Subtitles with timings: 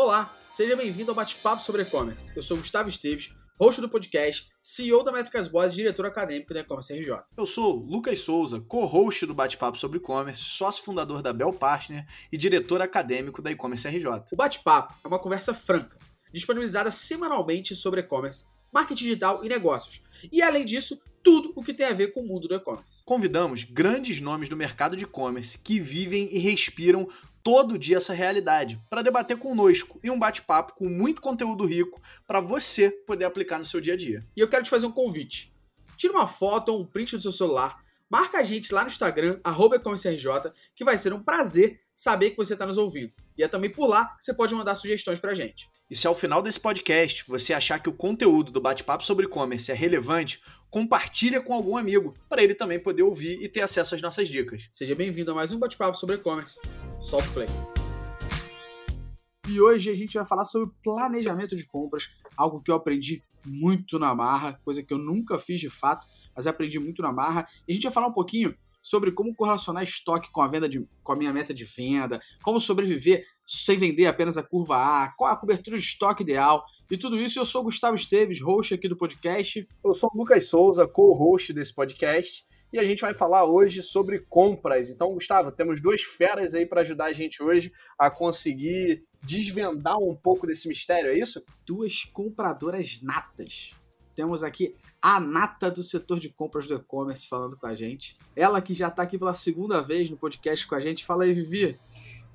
[0.00, 2.24] Olá, seja bem-vindo ao Bate-Papo sobre E-Commerce.
[2.36, 6.60] Eu sou Gustavo Esteves, host do podcast, CEO da Métricas Boas e diretor acadêmico da
[6.60, 7.16] E-Commerce RJ.
[7.36, 12.38] Eu sou Lucas Souza, co-host do Bate-Papo sobre E-Commerce, sócio fundador da Bell Partner e
[12.38, 14.06] diretor acadêmico da E-Commerce RJ.
[14.30, 15.98] O Bate-Papo é uma conversa franca,
[16.32, 20.02] disponibilizada semanalmente sobre e-commerce, marketing digital e negócios.
[20.30, 23.02] E além disso, tudo o que tem a ver com o mundo do e-commerce.
[23.04, 27.06] Convidamos grandes nomes do mercado de e-commerce que vivem e respiram
[27.42, 32.40] todo dia essa realidade para debater conosco em um bate-papo com muito conteúdo rico para
[32.40, 34.26] você poder aplicar no seu dia a dia.
[34.36, 35.52] E eu quero te fazer um convite.
[35.96, 39.40] Tira uma foto ou um print do seu celular, marca a gente lá no Instagram,
[39.42, 39.78] arroba
[40.74, 43.12] que vai ser um prazer saber que você está nos ouvindo.
[43.38, 45.70] E é também por lá que você pode mandar sugestões para a gente.
[45.88, 49.70] E se ao final desse podcast você achar que o conteúdo do bate-papo sobre e-commerce
[49.70, 54.02] é relevante, compartilha com algum amigo, para ele também poder ouvir e ter acesso às
[54.02, 54.68] nossas dicas.
[54.72, 56.60] Seja bem-vindo a mais um bate-papo sobre e-commerce.
[57.00, 57.46] Soft Play.
[59.48, 64.00] E hoje a gente vai falar sobre planejamento de compras, algo que eu aprendi muito
[64.00, 67.46] na marra, coisa que eu nunca fiz de fato, mas aprendi muito na marra.
[67.68, 68.52] E a gente vai falar um pouquinho
[68.88, 72.58] sobre como correlacionar estoque com a venda de, com a minha meta de venda, como
[72.58, 76.64] sobreviver sem vender apenas a curva A, qual a cobertura de estoque ideal.
[76.90, 79.68] E tudo isso, eu sou Gustavo Esteves, host aqui do podcast.
[79.84, 82.46] Eu sou o Lucas Souza, co-host desse podcast.
[82.72, 84.88] E a gente vai falar hoje sobre compras.
[84.88, 90.14] Então, Gustavo, temos duas feras aí para ajudar a gente hoje a conseguir desvendar um
[90.14, 91.42] pouco desse mistério, é isso?
[91.66, 93.74] Duas compradoras natas.
[94.18, 98.18] Temos aqui a nata do setor de compras do e-commerce falando com a gente.
[98.34, 101.06] Ela que já está aqui pela segunda vez no podcast com a gente.
[101.06, 101.78] Fala aí, Vivi.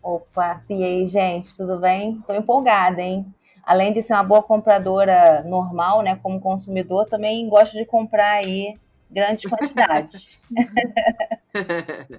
[0.02, 2.24] Opa, e aí, gente, tudo bem?
[2.26, 3.26] Tô empolgada, hein?
[3.66, 8.80] Além de ser uma boa compradora normal, né, como consumidor, também gosto de comprar aí
[9.12, 10.40] grandes quantidades.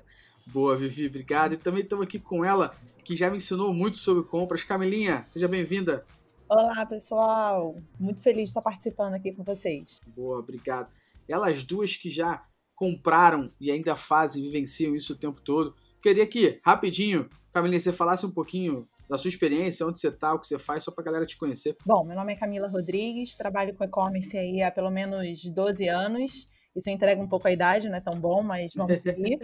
[0.46, 1.54] boa, Vivi, obrigado.
[1.54, 4.62] E também estamos aqui com ela, que já me ensinou muito sobre compras.
[4.62, 6.04] Camilinha, seja bem-vinda.
[6.48, 7.74] Olá, pessoal.
[7.98, 9.98] Muito feliz de estar participando aqui com vocês.
[10.06, 10.92] Boa, obrigado.
[11.26, 15.74] Elas duas que já compraram e ainda fazem, vivenciam isso o tempo todo.
[16.02, 20.38] Queria que, rapidinho, Camilinha, você falasse um pouquinho da sua experiência, onde você está, o
[20.38, 21.76] que você faz, só para a galera te conhecer.
[21.84, 26.46] Bom, meu nome é Camila Rodrigues, trabalho com e-commerce aí há pelo menos 12 anos.
[26.74, 29.38] Isso entrega um pouco a idade, não é tão bom, mas vamos seguir.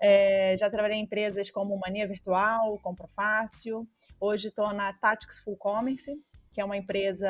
[0.00, 3.86] é, já trabalhei em empresas como Mania Virtual, Compra Fácil.
[4.20, 6.12] Hoje estou na Tactics Full Commerce,
[6.52, 7.28] que é uma empresa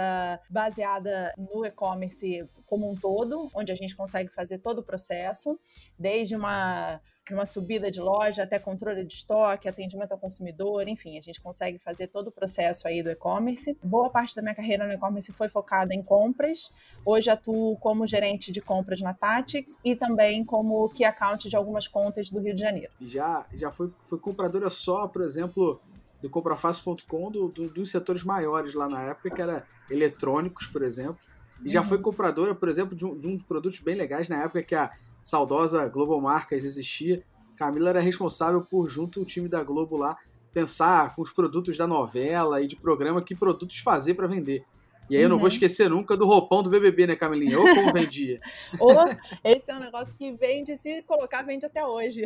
[0.50, 5.58] baseada no e-commerce como um todo, onde a gente consegue fazer todo o processo,
[5.98, 7.00] desde uma
[7.32, 11.78] uma subida de loja até controle de estoque, atendimento ao consumidor, enfim, a gente consegue
[11.78, 13.76] fazer todo o processo aí do e-commerce.
[13.82, 16.72] Boa parte da minha carreira no e-commerce foi focada em compras.
[17.04, 21.88] Hoje atuo como gerente de compras na Tactics e também como key account de algumas
[21.88, 22.92] contas do Rio de Janeiro.
[23.00, 25.80] Já, já foi, foi compradora só, por exemplo,
[26.20, 31.18] do comprafácil.com, do, do, dos setores maiores lá na época, que era eletrônicos, por exemplo.
[31.64, 32.02] E já foi uhum.
[32.02, 34.78] compradora, por exemplo, de um, de um dos produtos bem legais na época, que é
[34.78, 34.92] a
[35.24, 37.24] saudosa Globo Marcas existia,
[37.56, 40.16] Camila era responsável por, junto o time da Globo lá,
[40.52, 44.64] pensar com os produtos da novela e de programa que produtos fazer para vender.
[45.08, 45.52] E aí eu não vou uhum.
[45.52, 47.58] esquecer nunca do roupão do BBB, né, Camilinha?
[47.58, 48.40] Ou como vendia.
[48.78, 49.04] Ou
[49.42, 52.24] esse é um negócio que vende, se colocar, vende até hoje.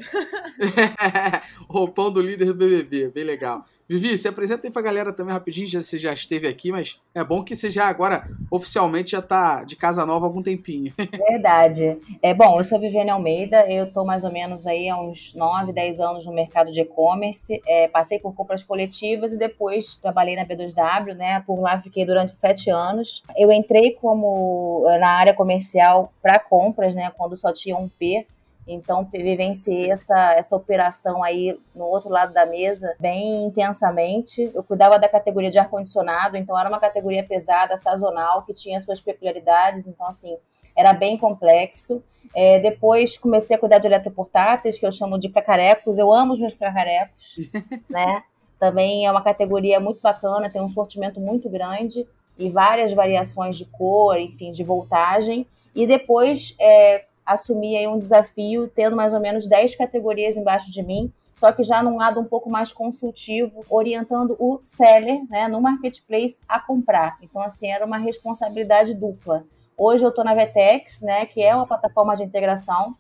[1.69, 3.65] roupão do líder do BBB, bem legal.
[3.89, 7.25] Vivi, se apresenta aí pra galera também rapidinho, já, você já esteve aqui, mas é
[7.25, 10.93] bom que você já agora oficialmente já tá de casa nova há algum tempinho.
[11.31, 11.97] Verdade.
[12.21, 15.73] É bom, eu sou Viviane Almeida, eu tô mais ou menos aí há uns 9,
[15.73, 20.45] 10 anos no mercado de e-commerce, é, passei por compras coletivas e depois trabalhei na
[20.45, 21.41] B2W, né?
[21.47, 23.23] Por lá fiquei durante sete anos.
[23.39, 27.11] Eu entrei como na área comercial para compras, né?
[27.17, 28.27] Quando só tinha um P
[28.71, 34.51] então, vivenciei essa, essa operação aí no outro lado da mesa bem intensamente.
[34.55, 39.01] Eu cuidava da categoria de ar-condicionado, então era uma categoria pesada, sazonal, que tinha suas
[39.01, 39.89] peculiaridades.
[39.89, 40.37] Então, assim,
[40.77, 42.03] era bem complexo.
[42.35, 45.97] É, depois comecei a cuidar de eletroportáteis, que eu chamo de cacarecos.
[45.97, 47.39] Eu amo os meus cacarecos,
[47.89, 48.23] né?
[48.59, 52.07] Também é uma categoria muito bacana, tem um sortimento muito grande
[52.37, 55.47] e várias variações de cor, enfim, de voltagem.
[55.75, 60.83] E depois, é, assumi aí um desafio, tendo mais ou menos 10 categorias embaixo de
[60.83, 65.61] mim, só que já num lado um pouco mais consultivo, orientando o seller, né, no
[65.61, 67.19] marketplace a comprar.
[67.23, 69.45] Então, assim, era uma responsabilidade dupla.
[69.77, 72.97] Hoje eu estou na Vetex, né, que é uma plataforma de integração,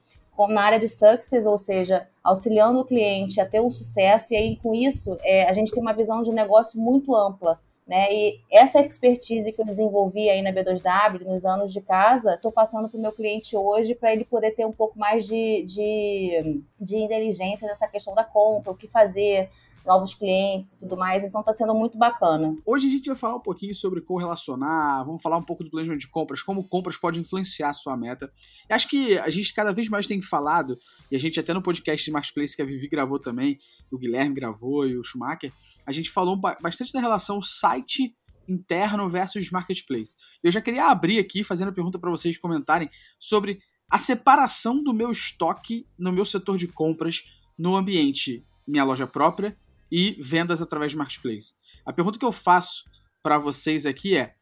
[0.50, 4.56] na área de success, ou seja, auxiliando o cliente a ter um sucesso, e aí
[4.56, 7.58] com isso é, a gente tem uma visão de negócio muito ampla.
[7.88, 8.12] Né?
[8.12, 12.86] E essa expertise que eu desenvolvi aí na B2W, nos anos de casa, estou passando
[12.86, 16.96] para o meu cliente hoje para ele poder ter um pouco mais de, de, de
[16.98, 19.48] inteligência nessa questão da compra, o que fazer,
[19.88, 22.54] novos clientes e tudo mais, então está sendo muito bacana.
[22.64, 26.02] Hoje a gente vai falar um pouquinho sobre correlacionar, vamos falar um pouco do planejamento
[26.02, 28.30] de compras, como compras pode influenciar a sua meta.
[28.68, 30.78] E acho que a gente cada vez mais tem falado,
[31.10, 33.58] e a gente até no podcast de Marketplace que a Vivi gravou também,
[33.90, 35.52] o Guilherme gravou e o Schumacher,
[35.86, 38.14] a gente falou bastante da relação site
[38.46, 40.16] interno versus marketplace.
[40.42, 42.88] Eu já queria abrir aqui fazendo a pergunta para vocês comentarem
[43.18, 47.24] sobre a separação do meu estoque no meu setor de compras
[47.58, 49.56] no ambiente minha loja própria
[49.90, 51.54] e vendas através de marketplace.
[51.84, 52.84] A pergunta que eu faço
[53.22, 54.34] para vocês aqui é: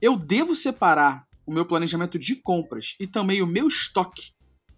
[0.00, 4.32] eu devo separar o meu planejamento de compras e também o meu estoque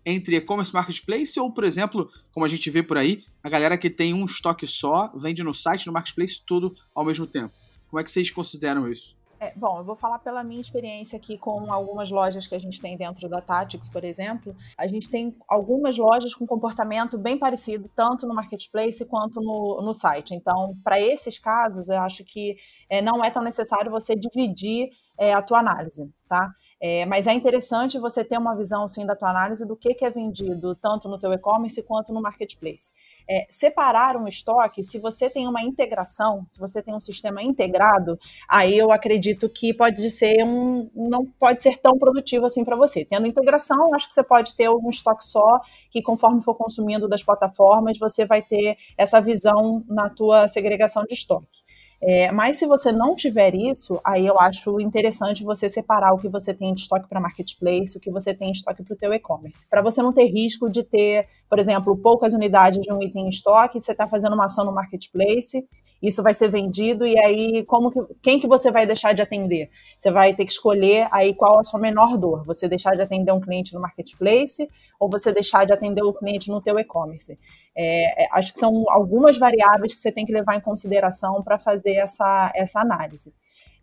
[0.05, 3.91] entre e-commerce marketplace ou, por exemplo, como a gente vê por aí, a galera que
[3.91, 7.55] tem um estoque só, vende no site, no marketplace, tudo ao mesmo tempo.
[7.89, 9.20] Como é que vocês consideram isso?
[9.43, 12.79] É, bom, eu vou falar pela minha experiência aqui com algumas lojas que a gente
[12.79, 14.55] tem dentro da Tactics, por exemplo.
[14.77, 19.95] A gente tem algumas lojas com comportamento bem parecido, tanto no marketplace quanto no, no
[19.95, 20.35] site.
[20.35, 22.55] Então, para esses casos, eu acho que
[22.91, 26.53] é, não é tão necessário você dividir é, a tua análise, tá?
[26.83, 30.03] É, mas é interessante você ter uma visão, sim, da tua análise do que, que
[30.03, 32.91] é vendido tanto no teu e-commerce quanto no marketplace.
[33.29, 38.19] É, separar um estoque, se você tem uma integração, se você tem um sistema integrado,
[38.49, 43.05] aí eu acredito que pode ser um, não pode ser tão produtivo assim para você.
[43.05, 45.61] Tendo integração, acho que você pode ter um estoque só,
[45.91, 51.13] que conforme for consumindo das plataformas, você vai ter essa visão na tua segregação de
[51.13, 51.61] estoque.
[52.03, 56.29] É, mas se você não tiver isso, aí eu acho interessante você separar o que
[56.29, 59.13] você tem de estoque para marketplace, o que você tem de estoque para o teu
[59.13, 59.67] e-commerce.
[59.69, 63.29] Para você não ter risco de ter, por exemplo, poucas unidades de um item em
[63.29, 65.63] estoque, você está fazendo uma ação no marketplace,
[66.03, 69.71] isso vai ser vendido, e aí como que, quem que você vai deixar de atender?
[69.99, 72.45] Você vai ter que escolher aí qual a sua menor dor.
[72.45, 74.69] Você deixar de atender um cliente no marketplace
[74.99, 77.39] ou você deixar de atender o cliente no teu e-commerce.
[77.77, 81.59] É, é, acho que são algumas variáveis que você tem que levar em consideração para
[81.59, 83.33] fazer essa, essa análise.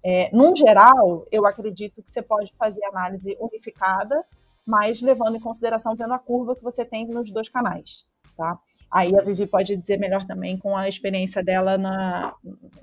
[0.04, 4.24] É, num geral, eu acredito que você pode fazer análise unificada,
[4.66, 8.06] mas levando em consideração tendo a curva que você tem nos dois canais,
[8.36, 8.60] tá?
[8.90, 12.34] Aí a Vivi pode dizer melhor também com a experiência dela na,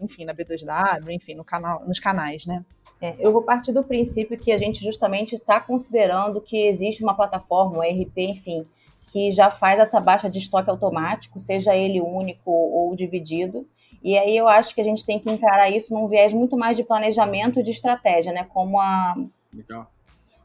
[0.01, 2.65] enfim, na B2W, enfim, no canal, nos canais, né?
[3.01, 7.15] É, eu vou partir do princípio que a gente justamente está considerando que existe uma
[7.15, 8.65] plataforma, um ERP, enfim,
[9.13, 13.67] que já faz essa baixa de estoque automático, seja ele único ou dividido.
[14.03, 16.77] E aí eu acho que a gente tem que encarar isso num viés muito mais
[16.77, 18.45] de planejamento e de estratégia, né?
[18.45, 19.17] Como a
[19.53, 19.91] Legal.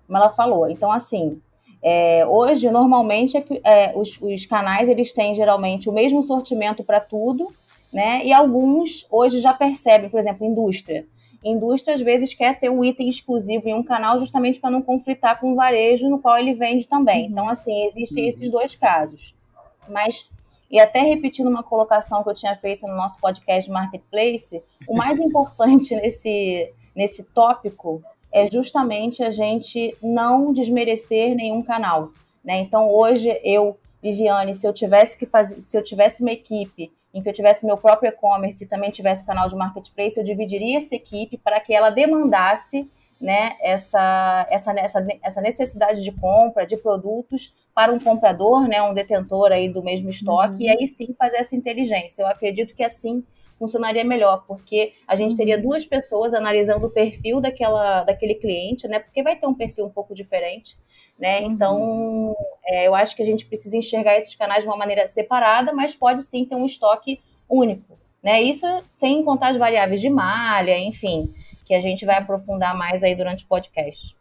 [0.08, 0.70] como ela falou.
[0.70, 1.42] Então, assim,
[1.82, 6.84] é, hoje normalmente é que, é, os, os canais eles têm geralmente o mesmo sortimento
[6.84, 7.54] para tudo,
[7.92, 8.24] né?
[8.26, 11.06] E alguns hoje já percebem, por exemplo, indústria
[11.44, 15.40] indústria às vezes quer ter um item exclusivo em um canal justamente para não conflitar
[15.40, 17.26] com o varejo no qual ele vende também.
[17.26, 17.32] Uhum.
[17.32, 18.30] Então, assim, existem uhum.
[18.30, 19.34] esses dois casos.
[19.88, 20.30] Mas,
[20.70, 25.18] e até repetindo uma colocação que eu tinha feito no nosso podcast Marketplace, o mais
[25.20, 32.12] importante nesse, nesse tópico é justamente a gente não desmerecer nenhum canal.
[32.44, 32.60] Né?
[32.60, 37.22] Então, hoje, eu, Viviane, se eu tivesse que fazer, se eu tivesse uma equipe em
[37.22, 40.96] que eu tivesse meu próprio e-commerce e também tivesse canal de marketplace, eu dividiria essa
[40.96, 42.90] equipe para que ela demandasse
[43.20, 48.94] né, essa, essa, essa, essa necessidade de compra de produtos para um comprador, né, um
[48.94, 50.62] detentor aí do mesmo estoque, uhum.
[50.62, 52.22] e aí sim fazer essa inteligência.
[52.22, 53.26] Eu acredito que assim
[53.60, 55.64] funcionaria melhor, porque a gente teria uhum.
[55.64, 59.90] duas pessoas analisando o perfil daquela, daquele cliente, né, porque vai ter um perfil um
[59.90, 60.78] pouco diferente,
[61.20, 61.42] né?
[61.42, 61.52] Uhum.
[61.52, 62.36] Então,
[62.66, 65.94] é, eu acho que a gente precisa enxergar esses canais de uma maneira separada, mas
[65.94, 68.00] pode sim ter um estoque único.
[68.24, 68.42] Né?
[68.42, 71.34] Isso sem contar as variáveis de malha, enfim,
[71.66, 74.16] que a gente vai aprofundar mais aí durante o podcast.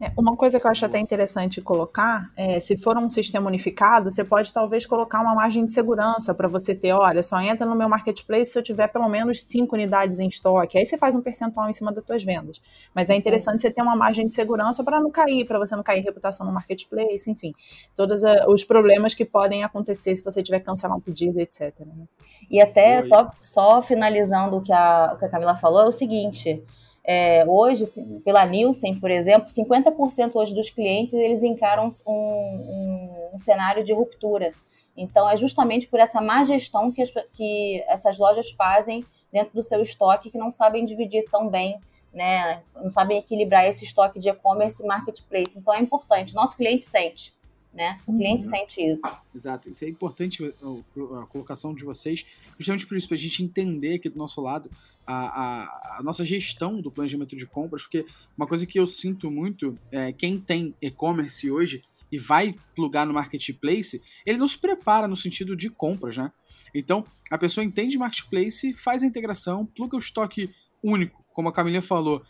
[0.00, 4.10] É, uma coisa que eu acho até interessante colocar é, se for um sistema unificado,
[4.10, 7.76] você pode talvez colocar uma margem de segurança para você ter, olha, só entra no
[7.76, 10.78] meu marketplace se eu tiver pelo menos cinco unidades em estoque.
[10.78, 12.60] Aí você faz um percentual em cima das suas vendas.
[12.92, 15.82] Mas é interessante você ter uma margem de segurança para não cair, para você não
[15.82, 17.52] cair em reputação no marketplace, enfim,
[17.94, 21.72] todos uh, os problemas que podem acontecer se você tiver que cancelar um pedido, etc.
[21.80, 22.06] Né?
[22.50, 25.92] E até só, só finalizando o que, a, o que a Camila falou, é o
[25.92, 26.62] seguinte.
[27.06, 27.84] É, hoje,
[28.24, 33.92] pela Nielsen, por exemplo, 50% hoje dos clientes eles encaram um, um, um, cenário de
[33.92, 34.54] ruptura.
[34.96, 39.62] Então, é justamente por essa má gestão que, as, que essas lojas fazem dentro do
[39.62, 41.78] seu estoque, que não sabem dividir tão bem,
[42.12, 42.62] né?
[42.74, 45.58] não sabem equilibrar esse estoque de e-commerce e marketplace.
[45.58, 46.34] Então, é importante.
[46.34, 47.34] Nosso cliente sente.
[47.74, 47.98] Né?
[48.06, 48.50] O cliente uhum.
[48.50, 49.02] sente isso.
[49.34, 52.24] Exato, isso é importante a colocação de vocês,
[52.56, 54.70] justamente por isso, para a gente entender aqui do nosso lado
[55.06, 58.06] a, a, a, nossa gestão do planejamento de compras, porque
[58.36, 63.12] uma coisa que eu sinto muito é quem tem e-commerce hoje e vai plugar no
[63.12, 66.30] marketplace, ele não se prepara no sentido de compras, né?
[66.74, 70.50] Então, a pessoa entende marketplace, faz a integração, pluga o estoque
[70.82, 72.22] único, como a Camila falou,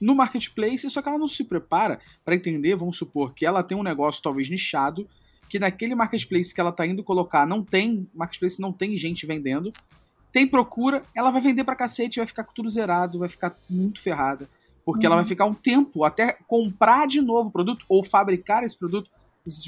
[0.00, 3.76] no marketplace, só que ela não se prepara para entender, vamos supor, que ela tem
[3.76, 5.08] um negócio talvez nichado,
[5.48, 9.72] que naquele marketplace que ela está indo colocar não tem, marketplace não tem gente vendendo,
[10.32, 14.48] tem procura, ela vai vender pra cacete, vai ficar tudo zerado, vai ficar muito ferrada.
[14.84, 15.12] Porque uhum.
[15.12, 19.10] ela vai ficar um tempo até comprar de novo o produto ou fabricar esse produto,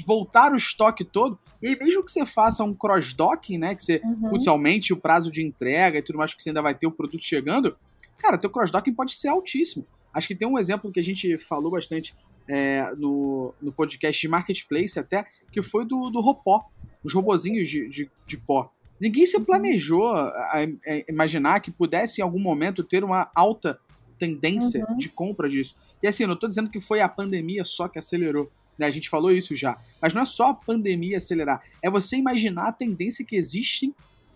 [0.05, 1.37] voltar o estoque todo.
[1.61, 3.75] E aí, mesmo que você faça um cross-docking, né?
[3.75, 4.29] Que você uhum.
[4.29, 6.91] putz, aumente o prazo de entrega e tudo mais, que você ainda vai ter o
[6.91, 7.75] produto chegando,
[8.17, 9.85] cara, teu cross-docking pode ser altíssimo.
[10.13, 12.13] Acho que tem um exemplo que a gente falou bastante
[12.47, 16.63] é, no, no podcast de Marketplace até, que foi do, do Ropó,
[17.03, 18.71] os robozinhos de, de, de pó.
[19.03, 19.43] Ninguém se uhum.
[19.43, 20.63] planejou a, a,
[21.09, 23.77] imaginar que pudesse em algum momento ter uma alta
[24.17, 24.95] tendência uhum.
[24.95, 25.75] de compra disso.
[26.01, 28.49] E assim, eu não estou dizendo que foi a pandemia só que acelerou.
[28.79, 28.85] Né?
[28.85, 29.77] A gente falou isso já.
[30.01, 31.61] Mas não é só a pandemia acelerar.
[31.81, 33.93] É você imaginar a tendência que existem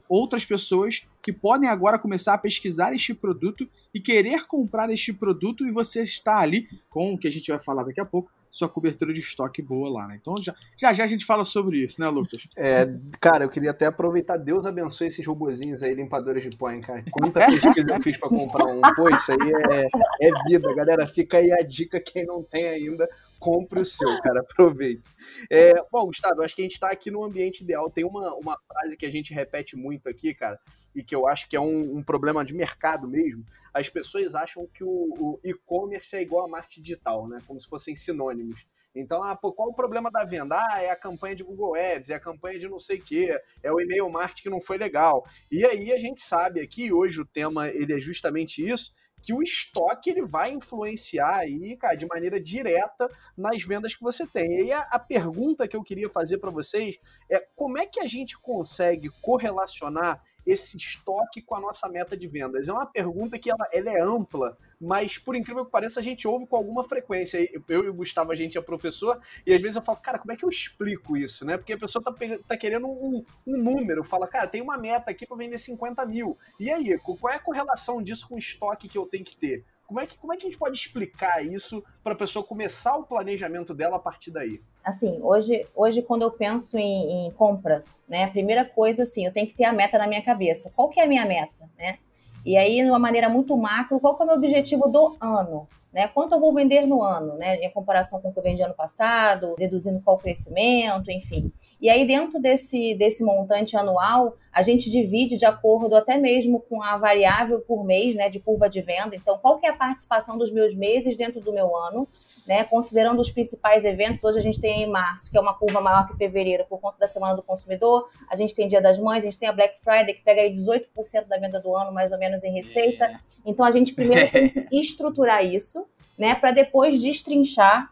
[0.09, 5.65] outras pessoas que podem agora começar a pesquisar este produto e querer comprar este produto
[5.65, 8.69] e você está ali com o que a gente vai falar daqui a pouco, sua
[8.69, 10.17] cobertura de estoque boa lá, né?
[10.19, 12.47] Então já, já já a gente fala sobre isso, né, Lucas?
[12.59, 12.87] É,
[13.21, 17.03] cara, eu queria até aproveitar, Deus abençoe esses robozinhos aí, limpadores de pó, hein, cara.
[17.11, 18.81] Quanta pesquisa eu fiz pra comprar um.
[18.95, 21.07] Pô, isso aí é, é vida, galera.
[21.07, 23.07] Fica aí a dica, quem não tem ainda,
[23.39, 25.01] compre o seu, cara, aproveite.
[25.49, 27.89] É, bom, Gustavo, acho que a gente está aqui no ambiente ideal.
[27.89, 30.59] Tem uma, uma frase que a gente repete muito aqui, cara,
[30.95, 33.45] e que eu acho que é um, um problema de mercado mesmo.
[33.73, 37.39] As pessoas acham que o, o e-commerce é igual a marketing digital, né?
[37.45, 38.65] Como se fossem sinônimos.
[38.99, 40.55] Então, ah, pô, qual o problema da venda?
[40.57, 43.39] Ah, é a campanha de Google Ads, é a campanha de não sei o quê,
[43.61, 45.23] é o e-mail marketing que não foi legal.
[45.51, 49.41] E aí a gente sabe aqui, hoje o tema ele é justamente isso, que o
[49.41, 54.59] estoque ele vai influenciar aí, cara, de maneira direta nas vendas que você tem.
[54.59, 56.97] E aí a, a pergunta que eu queria fazer para vocês
[57.29, 62.27] é como é que a gente consegue correlacionar esse estoque com a nossa meta de
[62.27, 62.67] vendas?
[62.67, 66.27] É uma pergunta que ela, ela é ampla, mas por incrível que pareça, a gente
[66.27, 67.37] ouve com alguma frequência.
[67.67, 70.31] Eu e o Gustavo, a gente é professor, e às vezes eu falo, cara, como
[70.31, 71.57] é que eu explico isso, né?
[71.57, 72.13] Porque a pessoa tá,
[72.47, 76.37] tá querendo um, um número, fala, cara, tem uma meta aqui para vender 50 mil.
[76.59, 79.65] E aí, qual é a correlação disso com o estoque que eu tenho que ter?
[79.87, 82.97] Como é que, como é que a gente pode explicar isso para a pessoa começar
[82.97, 84.61] o planejamento dela a partir daí?
[84.83, 89.31] Assim, hoje, hoje quando eu penso em, em compra, né, a primeira coisa, assim, eu
[89.31, 90.69] tenho que ter a meta na minha cabeça.
[90.75, 91.99] Qual que é a minha meta, né?
[92.45, 95.67] E aí, de uma maneira muito macro, qual que é o meu objetivo do ano?
[95.91, 96.07] Né?
[96.09, 97.55] Quanto eu vou vender no ano, né?
[97.55, 101.51] Em comparação com o que eu vendi ano passado, deduzindo qual o crescimento, enfim.
[101.81, 106.81] E aí, dentro desse, desse montante anual, a gente divide de acordo até mesmo com
[106.81, 108.27] a variável por mês, né?
[108.27, 109.15] De curva de venda.
[109.15, 112.07] Então, qual que é a participação dos meus meses dentro do meu ano?
[112.47, 115.81] Né, considerando os principais eventos, hoje a gente tem em março, que é uma curva
[115.81, 119.21] maior que fevereiro por conta da Semana do Consumidor, a gente tem Dia das Mães,
[119.21, 120.85] a gente tem a Black Friday, que pega aí 18%
[121.27, 123.03] da venda do ano, mais ou menos, em receita.
[123.03, 123.19] É.
[123.45, 125.85] Então a gente primeiro tem que estruturar isso,
[126.17, 127.91] né, para depois destrinchar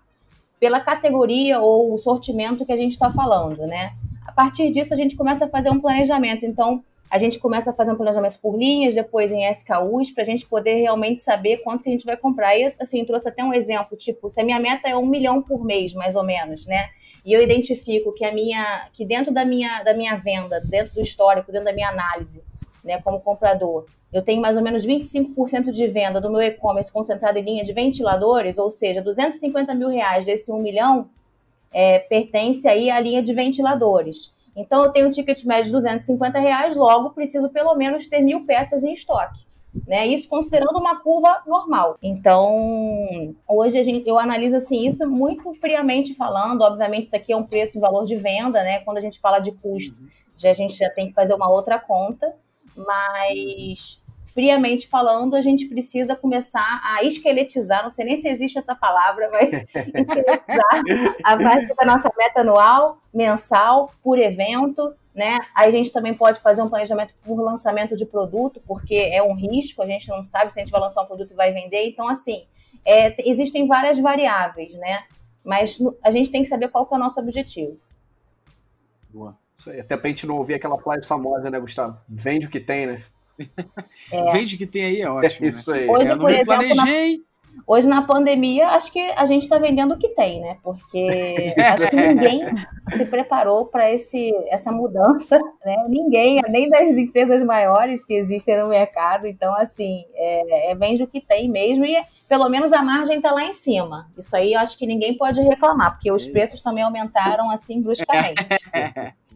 [0.58, 3.94] pela categoria ou o sortimento que a gente está falando, né?
[4.36, 6.46] A partir disso, a gente começa a fazer um planejamento.
[6.46, 10.26] Então, a gente começa a fazer um planejamento por linhas, depois em SKUs, para a
[10.26, 12.54] gente poder realmente saber quanto que a gente vai comprar.
[12.58, 15.64] E, assim, trouxe até um exemplo, tipo, se a minha meta é um milhão por
[15.64, 16.90] mês, mais ou menos, né?
[17.24, 21.02] E eu identifico que a minha, que dentro da minha, da minha venda, dentro do
[21.02, 22.44] histórico, dentro da minha análise,
[22.84, 27.38] né, como comprador, eu tenho mais ou menos 25% de venda do meu e-commerce concentrado
[27.40, 31.10] em linha de ventiladores, ou seja, 250 mil reais desse 1 milhão
[31.76, 34.34] é, pertence aí à linha de ventiladores.
[34.56, 38.46] Então, eu tenho um ticket médio de 250 reais, logo preciso pelo menos ter mil
[38.46, 39.44] peças em estoque.
[39.86, 40.08] Né?
[40.08, 41.98] Isso considerando uma curva normal.
[42.02, 46.62] Então, hoje a gente, eu analiso assim isso muito friamente falando.
[46.62, 48.80] Obviamente, isso aqui é um preço e valor de venda, né?
[48.80, 50.08] Quando a gente fala de custo, uhum.
[50.38, 52.34] já, a gente já tem que fazer uma outra conta.
[52.74, 54.02] Mas
[54.36, 59.30] friamente falando, a gente precisa começar a esqueletizar, não sei nem se existe essa palavra,
[59.32, 60.84] mas esqueletizar
[61.24, 65.40] a base da nossa meta anual, mensal, por evento, né?
[65.56, 69.34] Aí a gente também pode fazer um planejamento por lançamento de produto, porque é um
[69.34, 71.88] risco, a gente não sabe se a gente vai lançar um produto e vai vender,
[71.88, 72.46] então assim,
[72.84, 75.06] é, existem várias variáveis, né?
[75.46, 77.80] Mas a gente tem que saber qual que é o nosso objetivo.
[79.10, 79.38] Boa.
[79.58, 81.98] Isso aí, até pra gente não ouvir aquela frase famosa, né, Gustavo?
[82.10, 83.04] Vende o que tem, né?
[84.12, 84.32] É.
[84.32, 85.48] Vende que tem aí, é ótimo.
[85.48, 85.88] É isso aí.
[85.88, 85.94] Né?
[85.94, 87.18] Hoje, eu não me planejei.
[87.18, 87.24] Na,
[87.68, 90.58] hoje, na pandemia, acho que a gente está vendendo o que tem, né?
[90.64, 92.42] Porque acho que ninguém
[92.96, 95.86] se preparou para essa mudança, né?
[95.88, 99.28] Ninguém, nem das empresas maiores que existem no mercado.
[99.28, 101.86] Então, assim, é, é, vende o que tem mesmo.
[101.86, 101.96] E
[102.28, 104.10] pelo menos a margem está lá em cima.
[104.18, 108.46] Isso aí eu acho que ninguém pode reclamar, porque os preços também aumentaram assim bruscamente.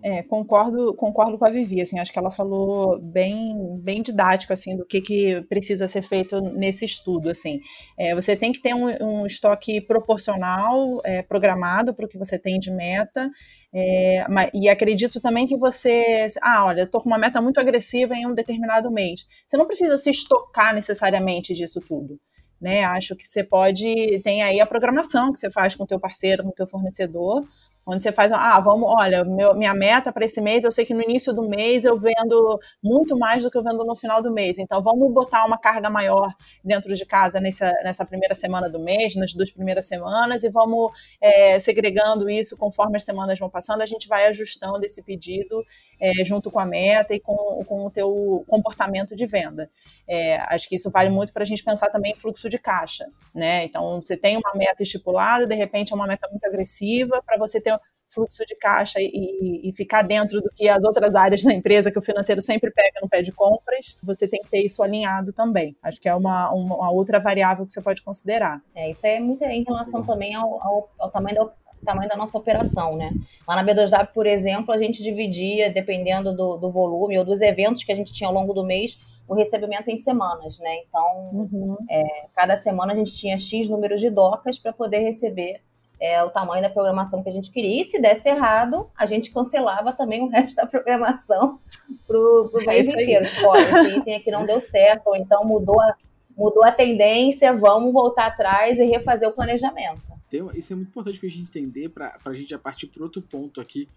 [0.01, 4.77] É, concordo, concordo com a Vivi, assim, acho que ela falou bem, bem didático, assim,
[4.77, 7.59] do que, que precisa ser feito nesse estudo, assim.
[7.97, 12.39] É, você tem que ter um, um estoque proporcional, é, programado para o que você
[12.39, 13.29] tem de meta,
[13.73, 18.25] é, e acredito também que você, ah, olha, estou com uma meta muito agressiva em
[18.25, 19.25] um determinado mês.
[19.45, 22.17] Você não precisa se estocar necessariamente disso tudo.
[22.61, 25.97] Né, acho que você pode, tem aí a programação que você faz com o teu
[25.97, 27.45] parceiro, com o teu fornecedor,
[27.85, 30.93] onde você faz, ah, vamos, olha, meu, minha meta para esse mês, eu sei que
[30.93, 34.31] no início do mês eu vendo muito mais do que eu vendo no final do
[34.31, 36.33] mês, então vamos botar uma carga maior
[36.63, 40.91] dentro de casa nessa, nessa primeira semana do mês, nas duas primeiras semanas, e vamos
[41.19, 45.65] é, segregando isso conforme as semanas vão passando, a gente vai ajustando esse pedido
[45.99, 49.69] é, junto com a meta e com, com o teu comportamento de venda.
[50.07, 53.07] É, acho que isso vale muito para a gente pensar também em fluxo de caixa,
[53.33, 53.65] né?
[53.65, 57.59] Então, você tem uma meta estipulada, de repente é uma meta muito agressiva, para você
[57.59, 57.79] ter
[58.09, 61.99] fluxo de caixa e, e, ficar dentro do que as outras áreas da empresa, que
[61.99, 65.77] o financeiro sempre pega no pé de compras, você tem que ter isso alinhado também.
[65.81, 68.61] Acho que é uma, uma outra variável que você pode considerar.
[68.73, 71.45] É, isso é muito em relação também ao, ao, ao tamanho da
[71.85, 73.11] tamanho da nossa operação, né?
[73.47, 77.83] Lá na B2W, por exemplo, a gente dividia, dependendo do, do volume ou dos eventos
[77.83, 80.77] que a gente tinha ao longo do mês, o recebimento em semanas, né?
[80.87, 81.77] Então, uhum.
[81.89, 85.61] é, cada semana a gente tinha X números de docas para poder receber
[85.99, 87.81] é, o tamanho da programação que a gente queria.
[87.81, 91.59] E se desse errado, a gente cancelava também o resto da programação
[92.07, 93.25] para o é mês inteiro.
[93.45, 95.95] Olha, esse item aqui não deu certo, ou então mudou a,
[96.35, 100.01] mudou a tendência, vamos voltar atrás e refazer o planejamento.
[100.29, 103.03] Tem, isso é muito importante para a gente entender, para a gente já partir para
[103.03, 103.87] outro ponto aqui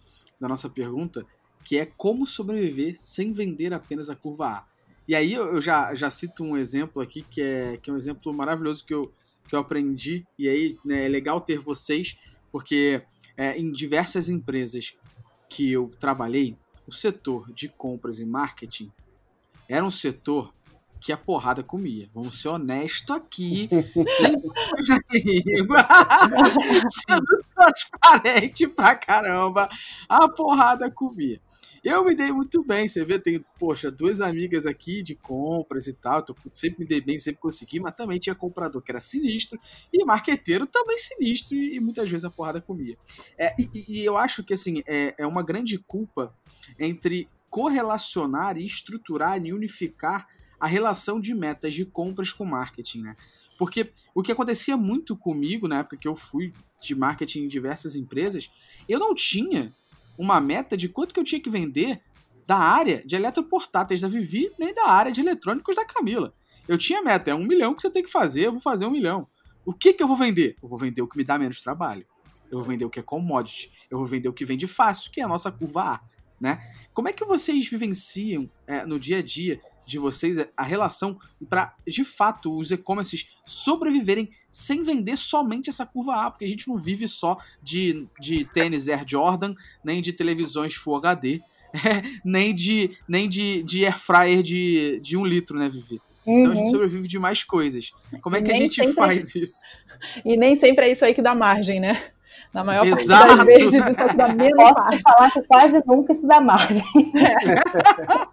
[0.40, 1.26] da nossa pergunta,
[1.64, 4.66] que é como sobreviver sem vender apenas a curva A.
[5.06, 8.32] E aí eu já, já cito um exemplo aqui, que é, que é um exemplo
[8.32, 9.12] maravilhoso que eu,
[9.48, 12.16] que eu aprendi, e aí né, é legal ter vocês,
[12.50, 13.02] porque
[13.36, 14.96] é, em diversas empresas
[15.48, 18.90] que eu trabalhei, o setor de compras e marketing
[19.68, 20.52] era um setor
[21.02, 22.09] que a porrada comia.
[22.14, 23.68] Vamos ser honestos aqui,
[24.16, 24.32] sem
[26.88, 29.68] sendo transparente pra caramba,
[30.09, 31.40] a porrada comia.
[31.83, 35.92] Eu me dei muito bem, você vê, tem, poxa, duas amigas aqui de compras e
[35.92, 39.59] tal, tô, sempre me dei bem, sempre consegui, mas também tinha comprador que era sinistro
[39.92, 42.96] e marqueteiro também sinistro e, e muitas vezes a porrada comia.
[43.37, 46.33] É, e, e, eu acho que, assim, é, é uma grande culpa
[46.79, 50.29] entre correlacionar e estruturar e unificar
[50.62, 53.16] a relação de metas de compras com marketing, né?
[53.59, 57.96] Porque o que acontecia muito comigo na época que eu fui de marketing em diversas
[57.96, 58.48] empresas,
[58.88, 59.75] eu não tinha
[60.16, 62.01] uma meta de quanto que eu tinha que vender
[62.46, 66.33] da área de eletroportáteis da Vivi, nem da área de eletrônicos da Camila.
[66.68, 68.90] Eu tinha meta, é um milhão que você tem que fazer, eu vou fazer um
[68.92, 69.27] milhão.
[69.66, 70.55] O que que eu vou vender?
[70.62, 72.07] Eu vou vender o que me dá menos trabalho.
[72.53, 73.72] Eu vou vender o que é commodity.
[73.90, 76.01] Eu vou vender o que vende fácil, que é a nossa curva A.
[76.40, 76.61] Né?
[76.94, 81.18] Como é que vocês vivenciam é, no dia a dia de vocês é a relação
[81.49, 86.68] para, de fato, os e-commerces sobreviverem sem vender somente essa curva A, porque a gente
[86.68, 91.40] não vive só de, de tênis Air Jordan, nem de televisões Full HD,
[91.75, 96.01] é, nem de, nem de, de air fryer de, de um litro, né, Vivi?
[96.27, 96.40] Uhum.
[96.40, 96.71] Então a gente uhum.
[96.71, 97.92] sobrevive de mais coisas.
[98.21, 99.57] Como é que a gente faz isso?
[100.25, 102.12] E nem sempre é isso aí que dá margem, né?
[102.52, 103.26] Na maior Exato.
[103.26, 106.83] parte das vezes, isso dá menos Posso falar que quase nunca isso dá margem.
[107.16, 108.33] É.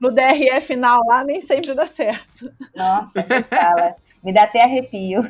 [0.00, 2.52] No DRE final lá, nem sempre dá certo.
[2.74, 3.94] Nossa, que fala.
[4.22, 5.22] Me dá até arrepio.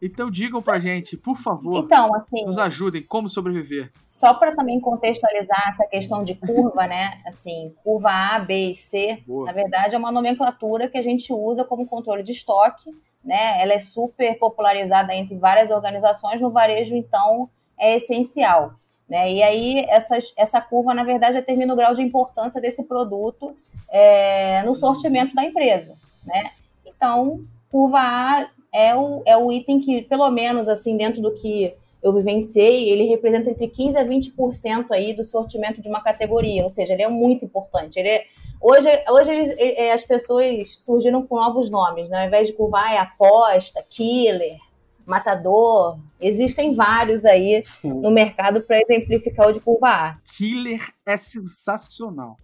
[0.00, 1.84] então digam pra gente, por favor.
[1.84, 3.92] Então, assim, nos ajudem como sobreviver.
[4.08, 7.20] Só para também contextualizar essa questão de curva, né?
[7.26, 9.46] Assim, curva A, B e C, Boa.
[9.46, 12.90] na verdade é uma nomenclatura que a gente usa como controle de estoque
[13.24, 13.60] né?
[13.60, 18.74] Ela é super popularizada entre várias organizações, no varejo, então, é essencial.
[19.08, 19.32] Né?
[19.32, 23.56] E aí, essas, essa curva, na verdade, determina o grau de importância desse produto
[23.90, 25.96] é, no sortimento da empresa.
[26.24, 26.50] Né?
[26.84, 31.74] Então, curva A é o, é o item que, pelo menos, assim, dentro do que
[32.02, 36.70] eu vivenciei, ele representa entre 15% a 20% aí do sortimento de uma categoria, ou
[36.70, 37.98] seja, ele é muito importante.
[37.98, 38.24] Ele é,
[38.62, 42.20] Hoje, hoje eles, as pessoas surgiram com novos nomes, né?
[42.20, 44.56] ao invés de curvar é aposta, killer,
[45.04, 45.98] matador.
[46.20, 50.16] Existem vários aí no mercado para exemplificar o de curva A.
[50.24, 52.36] Killer é sensacional.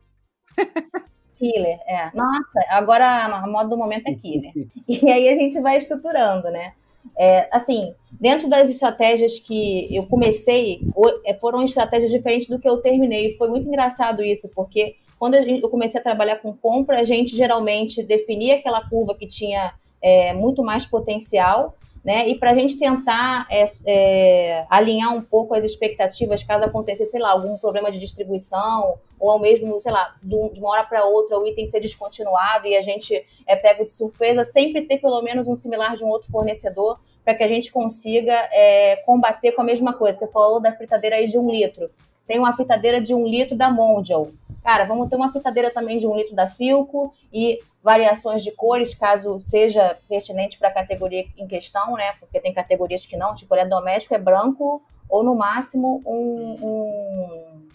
[1.39, 2.11] Killer, é.
[2.13, 4.53] Nossa, agora a moda do momento é killer.
[4.89, 6.73] E aí a gente vai estruturando, né?
[7.17, 10.81] É, assim, dentro das estratégias que eu comecei,
[11.25, 13.37] é, foram estratégias diferentes do que eu terminei.
[13.37, 18.03] Foi muito engraçado isso, porque quando eu comecei a trabalhar com compra, a gente geralmente
[18.03, 22.29] definia aquela curva que tinha é, muito mais potencial, né?
[22.29, 27.21] E para a gente tentar é, é, alinhar um pouco as expectativas, caso acontecesse, sei
[27.21, 31.39] lá, algum problema de distribuição, ou ao mesmo, sei lá, de uma hora para outra
[31.39, 35.49] o item ser descontinuado e a gente é pego de surpresa, sempre ter pelo menos
[35.49, 39.65] um similar de um outro fornecedor para que a gente consiga é, combater com a
[39.65, 40.19] mesma coisa.
[40.19, 41.91] Você falou da fritadeira aí de um litro.
[42.27, 44.29] Tem uma fritadeira de um litro da Mondial.
[44.63, 48.95] Cara, vamos ter uma fritadeira também de um litro da Filco e variações de cores,
[48.95, 52.13] caso seja pertinente para a categoria em questão, né?
[52.21, 57.69] Porque tem categorias que não, tipo, doméstico é branco ou no máximo um, um,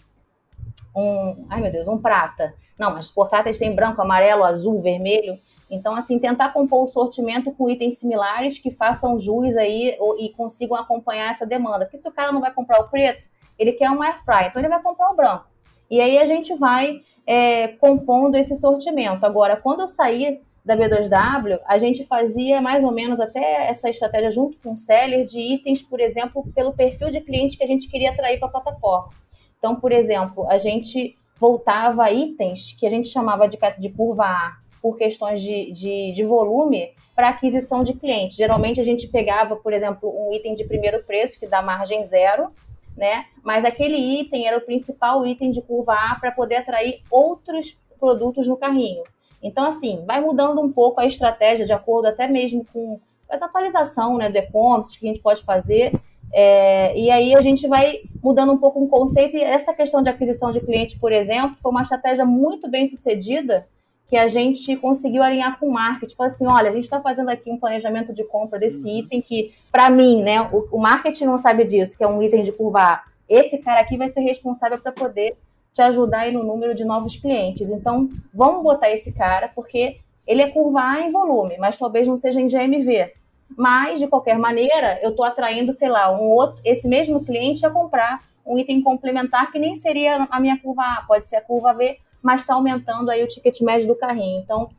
[0.94, 2.54] um, ai meu Deus, um prata.
[2.78, 5.38] Não, mas portáteis tem branco, amarelo, azul, vermelho.
[5.70, 10.76] Então, assim, tentar compor o sortimento com itens similares que façam jus aí e consigam
[10.76, 11.84] acompanhar essa demanda.
[11.84, 14.60] Porque se o cara não vai comprar o preto, ele quer um air fry, então
[14.60, 15.46] ele vai comprar o branco.
[15.90, 19.24] E aí a gente vai é, compondo esse sortimento.
[19.24, 24.30] Agora, quando eu saí da B2W, a gente fazia mais ou menos até essa estratégia
[24.30, 27.88] junto com o seller de itens, por exemplo, pelo perfil de cliente que a gente
[27.88, 29.10] queria atrair para a plataforma.
[29.58, 34.24] Então, por exemplo, a gente voltava a itens que a gente chamava de, de curva
[34.24, 38.36] A por questões de, de, de volume para aquisição de clientes.
[38.36, 42.50] Geralmente a gente pegava, por exemplo, um item de primeiro preço que dá margem zero,
[42.96, 43.26] né?
[43.42, 48.46] Mas aquele item era o principal item de curva A para poder atrair outros produtos
[48.46, 49.02] no carrinho.
[49.42, 54.16] Então, assim, vai mudando um pouco a estratégia de acordo até mesmo com essa atualização
[54.16, 55.92] né, do e-commerce que a gente pode fazer.
[56.32, 59.36] É, e aí a gente vai mudando um pouco o conceito.
[59.36, 63.66] E essa questão de aquisição de cliente, por exemplo, foi uma estratégia muito bem sucedida
[64.08, 66.14] que a gente conseguiu alinhar com o marketing.
[66.14, 68.98] Falou assim, olha, a gente está fazendo aqui um planejamento de compra desse uhum.
[68.98, 72.42] item que, para mim, né, o, o, marketing não sabe disso, que é um item
[72.42, 73.02] de curva A.
[73.28, 75.36] Esse cara aqui vai ser responsável para poder
[75.72, 77.70] te ajudar aí no número de novos clientes.
[77.70, 82.16] Então, vamos botar esse cara, porque ele é curva A em volume, mas talvez não
[82.16, 83.12] seja em GMV.
[83.56, 87.70] Mas, de qualquer maneira, eu estou atraindo, sei lá, um outro, esse mesmo cliente a
[87.70, 91.72] comprar um item complementar que nem seria a minha curva A, pode ser a curva
[91.72, 94.40] B, mas está aumentando aí o ticket médio do carrinho.
[94.40, 94.70] Então,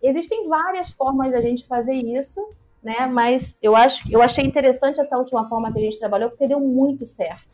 [0.00, 2.40] existem várias formas da gente fazer isso,
[2.80, 3.06] né?
[3.06, 6.60] Mas eu acho, eu achei interessante essa última forma que a gente trabalhou porque deu
[6.60, 7.48] muito certo,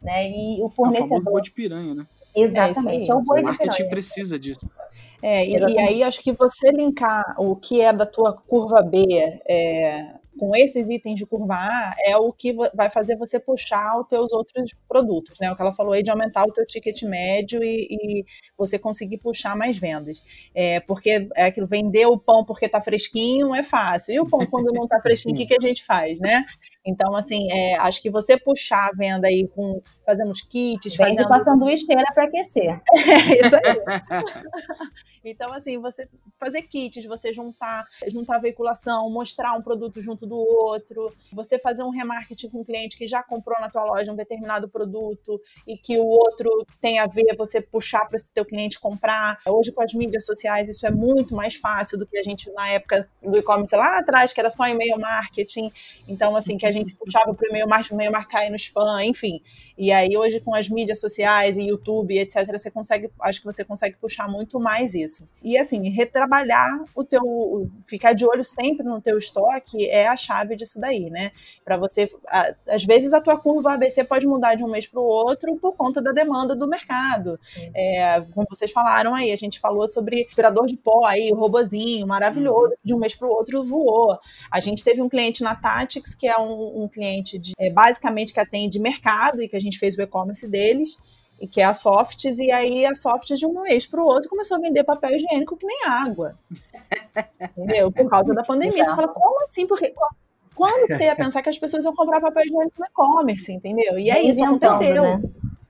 [0.00, 0.30] né?
[0.30, 1.18] E o fornecedor.
[1.18, 2.06] É o boi de piranha, né?
[2.34, 3.60] Exatamente, é, é o boi de piranha.
[3.60, 4.70] O marketing precisa disso.
[5.20, 9.04] É, e, e, aí acho que você linkar o que é da tua curva B
[9.46, 14.08] é, com esses itens de curva A é o que vai fazer você puxar os
[14.08, 15.50] teus outros produtos, né?
[15.50, 18.24] O que ela falou aí de aumentar o teu ticket médio e, e
[18.56, 20.22] você conseguir puxar mais vendas.
[20.54, 24.14] É, porque é aquilo, vender o pão porque tá fresquinho é fácil.
[24.14, 26.44] E o pão quando não tá fresquinho, o que, que a gente faz, né?
[26.86, 31.22] Então, assim, é, acho que você puxar a venda aí com fazendo os kits, Vende
[31.22, 31.28] fazendo...
[31.28, 32.80] com a sanduicheira para aquecer.
[33.14, 33.62] É, isso aí.
[35.24, 40.36] então, assim, você fazer kits, você juntar, juntar a veiculação, mostrar um produto junto do
[40.36, 44.16] outro, você fazer um remarketing com um cliente que já comprou na tua loja um
[44.16, 48.80] determinado produto e que o outro tem a ver, você puxar para esse teu cliente
[48.80, 49.38] comprar.
[49.46, 52.68] Hoje, com as mídias sociais, isso é muito mais fácil do que a gente, na
[52.68, 55.70] época do e-commerce lá atrás, que era só e-mail marketing.
[56.08, 59.04] Então, assim, que a gente puxava para o e-mail marketing, o e-mail marcar no spam,
[59.04, 59.40] enfim.
[59.76, 63.64] E aí hoje com as mídias sociais e YouTube, etc, você consegue, acho que você
[63.64, 65.28] consegue puxar muito mais isso.
[65.42, 70.54] E assim, retrabalhar o teu, ficar de olho sempre no teu estoque é a chave
[70.56, 71.32] disso daí, né?
[71.64, 72.10] Para você,
[72.66, 75.74] às vezes a tua curva ABC pode mudar de um mês para o outro por
[75.74, 77.38] conta da demanda do mercado.
[77.74, 82.06] É, como vocês falaram aí, a gente falou sobre aspirador de pó aí, o robozinho,
[82.06, 82.76] maravilhoso, uhum.
[82.84, 84.18] de um mês para o outro voou.
[84.50, 88.32] A gente teve um cliente na Tactics que é um, um cliente de, é, basicamente
[88.32, 90.98] que atende mercado e que a gente fez o e-commerce deles,
[91.40, 94.28] e que é a Softs, e aí a Softs de um mês para o outro
[94.28, 96.38] começou a vender papel higiênico que nem água.
[97.56, 97.90] Entendeu?
[97.90, 98.84] Por causa da pandemia.
[98.84, 99.66] Você fala, como assim?
[99.66, 99.92] Porque
[100.54, 103.98] quando você ia pensar que as pessoas iam comprar papel higiênico no e-commerce, entendeu?
[103.98, 105.02] E aí isso aconteceu.
[105.02, 105.22] Né?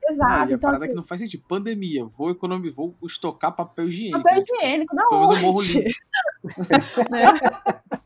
[0.07, 0.31] Exato.
[0.31, 1.43] Ah, e a então, parada assim, que não faz sentido.
[1.47, 4.21] Pandemia, vou economizar, vou estocar papel higiênico.
[4.21, 5.09] Papel higiênico, não.
[5.09, 5.93] Pelo menos eu morro livre.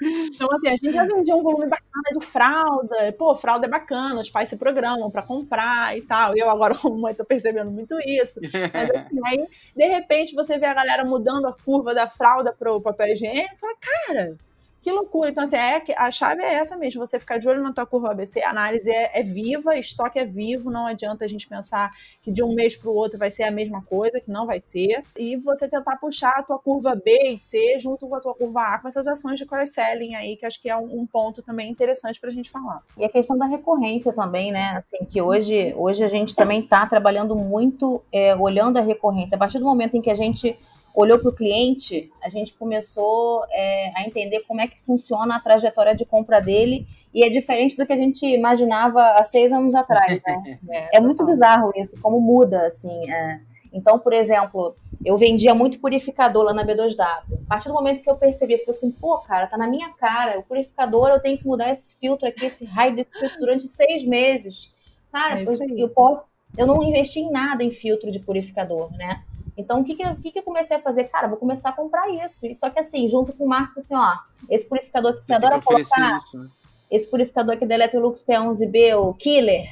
[0.00, 3.12] Então, assim, a gente já vendia um volume bacana de fralda.
[3.18, 6.36] Pô, fralda é bacana, os pais se programam para comprar e tal.
[6.36, 8.40] Eu agora, como mãe, tô percebendo muito isso.
[8.72, 12.80] Mas, assim, aí, de repente, você vê a galera mudando a curva da fralda pro
[12.80, 14.38] papel higiênico e fala, cara,
[14.88, 15.28] que loucura.
[15.28, 18.10] Então, assim, é, a chave é essa mesmo, você ficar de olho na tua curva
[18.10, 21.90] ABC, a análise é, é viva, estoque é vivo, não adianta a gente pensar
[22.22, 24.62] que de um mês para o outro vai ser a mesma coisa, que não vai
[24.62, 25.04] ser.
[25.16, 28.62] E você tentar puxar a tua curva B e C junto com a tua curva
[28.62, 31.70] A com essas ações de cross-selling aí, que acho que é um, um ponto também
[31.70, 32.82] interessante para a gente falar.
[32.96, 34.72] E a questão da recorrência também, né?
[34.74, 39.36] Assim, que hoje, hoje a gente também está trabalhando muito é, olhando a recorrência.
[39.36, 40.58] A partir do momento em que a gente
[41.00, 45.40] olhou para o cliente, a gente começou é, a entender como é que funciona a
[45.40, 49.76] trajetória de compra dele e é diferente do que a gente imaginava há seis anos
[49.76, 50.20] atrás.
[50.26, 50.58] Né?
[50.68, 53.08] é, é, muito bizarro isso, como muda assim.
[53.08, 53.40] É.
[53.72, 56.98] Então, por exemplo, eu vendia muito purificador lá na B2W.
[56.98, 59.90] A partir do momento que eu percebi, eu falei assim, pô, cara, tá na minha
[59.90, 63.68] cara, o purificador, eu tenho que mudar esse filtro aqui, esse raio desse filtro durante
[63.68, 64.74] seis meses.
[65.12, 66.24] Cara, é eu, eu, posso,
[66.56, 69.22] eu não investi em nada em filtro de purificador, né?
[69.58, 71.04] Então, o que, que, eu, que, que eu comecei a fazer?
[71.04, 72.46] Cara, vou começar a comprar isso.
[72.54, 74.16] Só que assim, junto com o Marco, assim, ó,
[74.48, 76.48] esse purificador que você adora colocar, isso, né?
[76.88, 79.66] esse purificador aqui da Electrolux P11B, o Killer,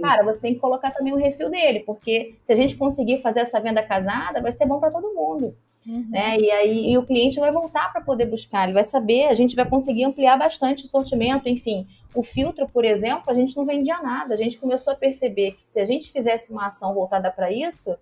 [0.00, 3.40] cara, você tem que colocar também o refil dele, porque se a gente conseguir fazer
[3.40, 5.54] essa venda casada, vai ser bom para todo mundo.
[5.86, 6.08] Uhum.
[6.10, 6.36] Né?
[6.40, 9.54] E aí e o cliente vai voltar para poder buscar, ele vai saber, a gente
[9.54, 11.86] vai conseguir ampliar bastante o sortimento, enfim.
[12.14, 14.32] O filtro, por exemplo, a gente não vendia nada.
[14.32, 17.94] A gente começou a perceber que se a gente fizesse uma ação voltada para isso,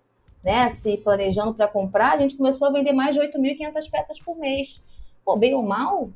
[0.45, 4.37] né, se planejando para comprar, a gente começou a vender mais de 8.500 peças por
[4.37, 4.79] mês.
[5.25, 6.11] Pô, bem ou mal,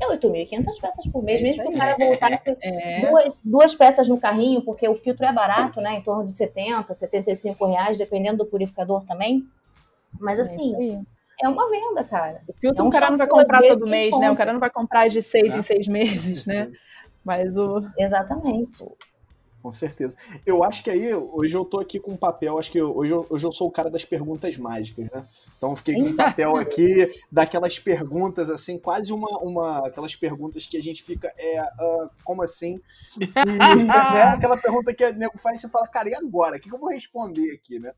[0.00, 3.06] é 8.500 peças por mês, é mesmo que o cara voltar é.
[3.06, 6.94] duas, duas peças no carrinho, porque o filtro é barato, né, em torno de 70,
[6.94, 9.44] 75 reais, dependendo do purificador também.
[10.18, 10.96] Mas é assim,
[11.42, 12.40] é, é uma venda, cara.
[12.48, 14.30] O filtro é um o cara não vai comprar todo mês, né?
[14.30, 16.72] O cara não vai comprar de seis em seis meses, né?
[17.22, 17.82] Mas o.
[17.98, 18.82] Exatamente.
[19.62, 20.16] Com certeza.
[20.46, 23.26] Eu acho que aí, hoje eu tô aqui com um papel, acho que hoje eu,
[23.28, 25.26] hoje eu sou o cara das perguntas mágicas, né?
[25.56, 30.64] Então eu fiquei com um papel aqui, daquelas perguntas, assim, quase uma, uma aquelas perguntas
[30.66, 32.80] que a gente fica, é, uh, como assim?
[33.20, 33.26] E,
[33.84, 36.56] né, aquela pergunta que o nego faz e você fala, cara, e agora?
[36.56, 37.92] O que, que eu vou responder aqui, né?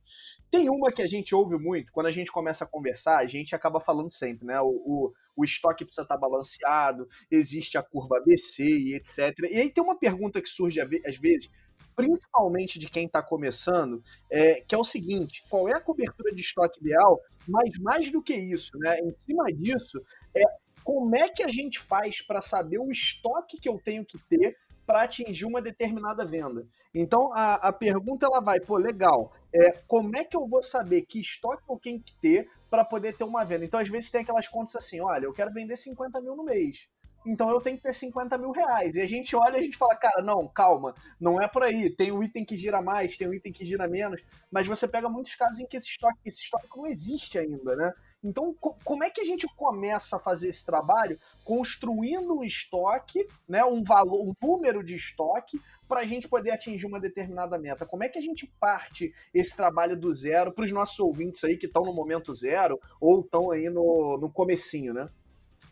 [0.50, 3.54] Tem uma que a gente ouve muito, quando a gente começa a conversar, a gente
[3.54, 4.58] acaba falando sempre, né?
[4.60, 9.38] O, o, o estoque precisa estar balanceado, existe a curva ABC e etc.
[9.50, 11.48] E aí tem uma pergunta que surge às vezes,
[11.96, 16.42] principalmente de quem está começando, é, que é o seguinte: qual é a cobertura de
[16.42, 17.18] estoque ideal?
[17.48, 18.98] Mas mais do que isso, né?
[19.00, 19.98] Em cima disso,
[20.34, 20.42] é
[20.84, 24.56] como é que a gente faz para saber o estoque que eu tenho que ter
[24.86, 26.66] para atingir uma determinada venda.
[26.92, 29.32] Então a, a pergunta ela vai, pô, legal.
[29.52, 33.16] É, como é que eu vou saber que estoque eu tenho que ter para poder
[33.16, 33.64] ter uma venda?
[33.64, 36.88] Então às vezes tem aquelas contas assim, olha, eu quero vender 50 mil no mês
[37.26, 38.96] então eu tenho que ter 50 mil reais.
[38.96, 41.90] E a gente olha e a gente fala, cara, não, calma, não é por aí.
[41.90, 45.08] Tem um item que gira mais, tem um item que gira menos, mas você pega
[45.08, 47.92] muitos casos em que esse estoque, esse estoque não existe ainda, né?
[48.22, 53.26] Então, co como é que a gente começa a fazer esse trabalho construindo um estoque,
[53.48, 57.84] né, um valor, um número de estoque para a gente poder atingir uma determinada meta?
[57.84, 61.56] Como é que a gente parte esse trabalho do zero para os nossos ouvintes aí
[61.56, 65.08] que estão no momento zero ou estão aí no, no comecinho, né?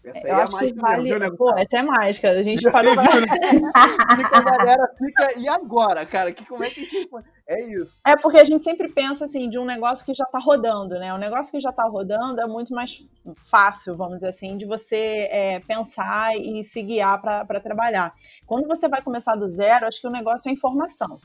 [0.05, 1.03] Essa eu é acho a mágica vale...
[1.03, 1.31] mesmo, né?
[1.37, 2.31] Pô, essa é mágica.
[2.31, 2.95] A gente parou.
[2.95, 3.27] Viu, né?
[4.33, 5.39] a galera fica.
[5.39, 6.33] E agora, cara?
[6.33, 7.09] Que, como é que a gente.
[7.47, 8.01] É isso.
[8.07, 11.13] É porque a gente sempre pensa assim de um negócio que já está rodando, né?
[11.13, 13.03] Um negócio que já está rodando é muito mais
[13.51, 18.15] fácil, vamos dizer assim, de você é, pensar e se guiar para trabalhar.
[18.47, 21.19] Quando você vai começar do zero, acho que o negócio é informação.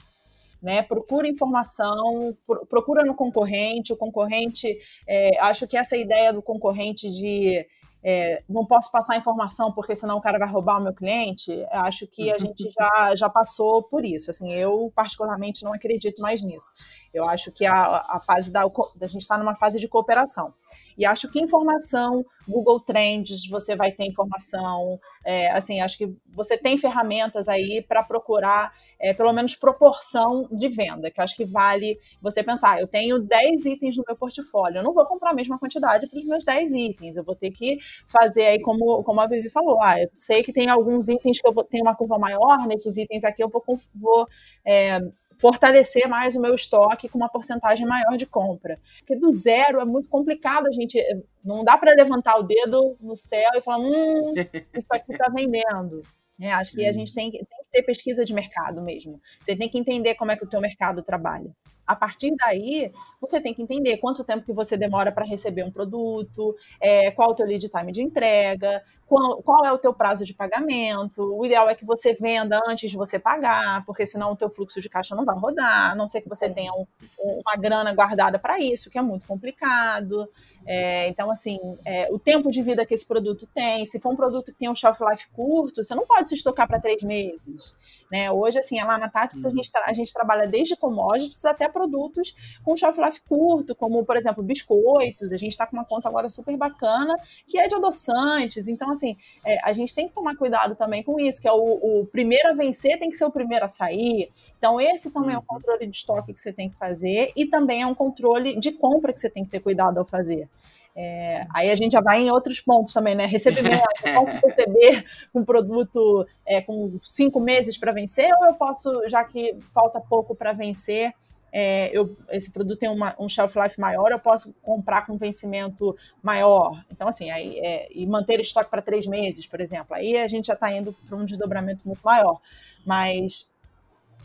[0.62, 2.34] Né, procura informação,
[2.70, 3.92] procura no concorrente.
[3.92, 7.66] O concorrente, é, acho que essa ideia do concorrente de
[8.04, 12.06] é, não posso passar informação porque senão o cara vai roubar o meu cliente, acho
[12.06, 14.30] que a gente já, já passou por isso.
[14.30, 16.72] Assim, eu particularmente não acredito mais nisso.
[17.14, 20.52] Eu acho que a, a fase da a gente está numa fase de cooperação.
[20.98, 24.98] E acho que informação, Google Trends, você vai ter informação.
[25.26, 30.68] É, assim, acho que você tem ferramentas aí para procurar, é, pelo menos, proporção de
[30.68, 34.84] venda, que acho que vale você pensar, eu tenho 10 itens no meu portfólio, eu
[34.84, 37.78] não vou comprar a mesma quantidade para os meus 10 itens, eu vou ter que
[38.08, 41.48] fazer aí, como, como a Vivi falou, ah, eu sei que tem alguns itens que
[41.48, 43.64] eu tenho uma curva maior, nesses itens aqui eu vou,
[43.96, 44.28] vou
[44.66, 45.00] é,
[45.44, 48.80] fortalecer mais o meu estoque com uma porcentagem maior de compra.
[49.00, 50.98] Porque do zero é muito complicado a gente.
[51.44, 54.34] Não dá para levantar o dedo no céu e falar, hum,
[54.74, 56.02] isso aqui está vendendo.
[56.40, 59.20] É, acho que a gente tem, tem, que ter pesquisa de mercado mesmo.
[59.42, 61.52] Você tem que entender como é que o teu mercado trabalha.
[61.86, 65.72] A partir daí, você tem que entender quanto tempo que você demora para receber um
[65.72, 70.26] produto, é, qual o teu lead time de entrega, qual, qual, é o teu prazo
[70.26, 71.22] de pagamento.
[71.36, 74.82] O ideal é que você venda antes de você pagar, porque senão o teu fluxo
[74.82, 76.86] de caixa não vai rodar, a não ser que você tenha um,
[77.20, 80.28] uma grana guardada para isso, que é muito complicado.
[80.66, 84.16] É, então, assim, é, o tempo de vida que esse produto tem, se for um
[84.16, 87.78] produto que tem um shelf life curto, você não pode se estocar para três meses.
[88.14, 88.32] Né?
[88.32, 89.56] Hoje, assim, lá na Tactics, a, uhum.
[89.56, 94.44] gente a gente trabalha desde commodities até produtos com shelf life curto, como, por exemplo,
[94.44, 95.32] biscoitos.
[95.32, 97.16] A gente está com uma conta agora super bacana,
[97.48, 98.68] que é de adoçantes.
[98.68, 101.56] Então, assim, é, a gente tem que tomar cuidado também com isso, que é o,
[102.02, 104.30] o, primeiro a vencer tem que ser o primeiro a sair.
[104.60, 105.34] Então, esse também uhum.
[105.34, 105.48] é um uhum.
[105.48, 109.12] controle de estoque que você tem que fazer e também é um controle de compra
[109.12, 110.48] que você tem que ter cuidado ao fazer.
[110.96, 113.26] É, aí a gente já vai em outros pontos também, né?
[113.26, 119.08] Recebimento, eu posso receber um produto é, com cinco meses para vencer, ou eu posso,
[119.08, 121.14] já que falta pouco para vencer,
[121.56, 125.96] é, eu, esse produto tem uma, um shelf life maior, eu posso comprar com vencimento
[126.22, 126.84] maior.
[126.92, 129.96] Então, assim, aí, é, e manter estoque para três meses, por exemplo.
[129.96, 132.42] Aí a gente já está indo para um desdobramento muito maior.
[132.84, 133.48] Mas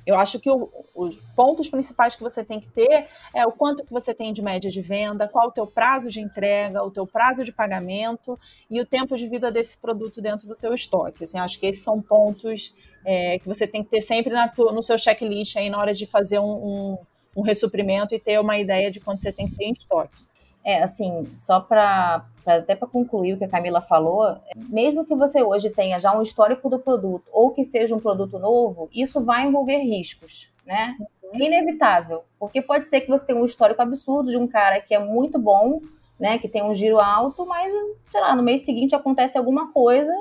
[0.09, 3.85] eu acho que o, os pontos principais que você tem que ter é o quanto
[3.85, 7.07] que você tem de média de venda, qual o teu prazo de entrega, o teu
[7.07, 8.41] prazo de pagamento
[8.71, 11.25] e o tempo de vida desse produto dentro do teu estoque.
[11.25, 14.83] Assim, acho que esses são pontos é, que você tem que ter sempre tu, no
[14.83, 16.99] seu checklist aí na hora de fazer um, um,
[17.37, 20.28] um ressuprimento e ter uma ideia de quanto você tem que ter em estoque.
[20.65, 25.43] É, assim, só para até para concluir o que a Camila falou, mesmo que você
[25.43, 29.47] hoje tenha já um histórico do produto ou que seja um produto novo, isso vai
[29.47, 30.97] envolver riscos, né?
[31.31, 34.95] É inevitável, porque pode ser que você tenha um histórico absurdo de um cara que
[34.95, 35.83] é muito bom,
[36.19, 37.73] né, que tem um giro alto, mas
[38.11, 40.13] sei lá, no mês seguinte acontece alguma coisa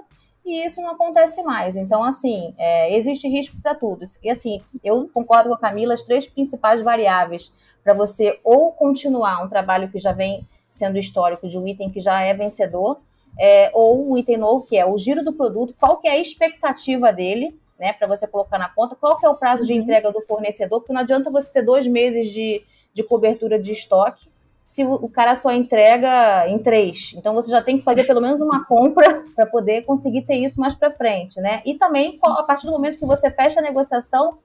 [0.48, 1.76] e isso não acontece mais.
[1.76, 4.06] Então, assim, é, existe risco para tudo.
[4.24, 7.52] E assim, eu concordo com a Camila, as três principais variáveis
[7.84, 12.00] para você ou continuar um trabalho que já vem sendo histórico de um item que
[12.00, 13.00] já é vencedor,
[13.38, 16.20] é, ou um item novo, que é o giro do produto, qual que é a
[16.20, 19.80] expectativa dele, né, para você colocar na conta, qual que é o prazo de uhum.
[19.80, 24.28] entrega do fornecedor, porque não adianta você ter dois meses de, de cobertura de estoque
[24.68, 27.14] se o cara só entrega em três.
[27.16, 30.60] Então você já tem que fazer pelo menos uma compra para poder conseguir ter isso
[30.60, 31.62] mais para frente, né?
[31.66, 34.40] E também a partir do momento que você fecha a negociação,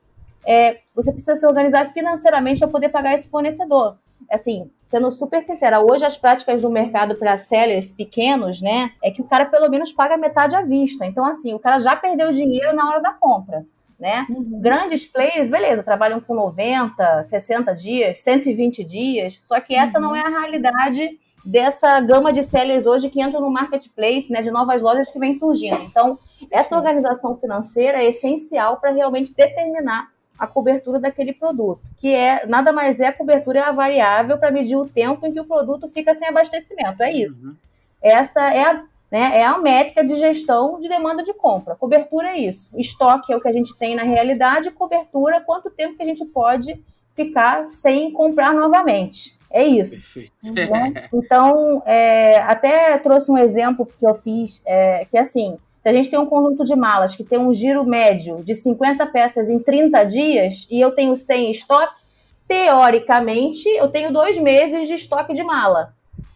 [0.46, 3.96] é, você precisa se organizar financeiramente para poder pagar esse fornecedor.
[4.30, 9.20] Assim, sendo super sincera, hoje as práticas do mercado para sellers pequenos, né, é que
[9.20, 11.04] o cara pelo menos paga metade à vista.
[11.04, 13.66] Então, assim, o cara já perdeu dinheiro na hora da compra
[14.02, 14.26] né?
[14.28, 14.58] Uhum.
[14.60, 20.06] Grandes players, beleza, trabalham com 90, 60 dias, 120 dias, só que essa uhum.
[20.06, 24.50] não é a realidade dessa gama de sellers hoje que entram no marketplace, né, de
[24.50, 25.80] novas lojas que vem surgindo.
[25.82, 26.18] Então,
[26.50, 32.72] essa organização financeira é essencial para realmente determinar a cobertura daquele produto, que é nada
[32.72, 35.88] mais é a cobertura é a variável para medir o tempo em que o produto
[35.88, 37.00] fica sem abastecimento.
[37.04, 37.46] É isso.
[37.46, 37.56] Uhum.
[38.02, 39.40] Essa é a né?
[39.40, 41.76] É a métrica de gestão de demanda de compra.
[41.76, 42.70] Cobertura é isso.
[42.78, 46.24] Estoque é o que a gente tem na realidade, cobertura, quanto tempo que a gente
[46.24, 46.82] pode
[47.14, 49.38] ficar sem comprar novamente.
[49.50, 50.18] É isso.
[50.42, 51.08] Né?
[51.12, 55.92] Então, é, até trouxe um exemplo que eu fiz, é, que é assim, se a
[55.92, 59.58] gente tem um conjunto de malas que tem um giro médio de 50 peças em
[59.58, 62.00] 30 dias e eu tenho 100 em estoque,
[62.48, 65.92] teoricamente eu tenho dois meses de estoque de mala.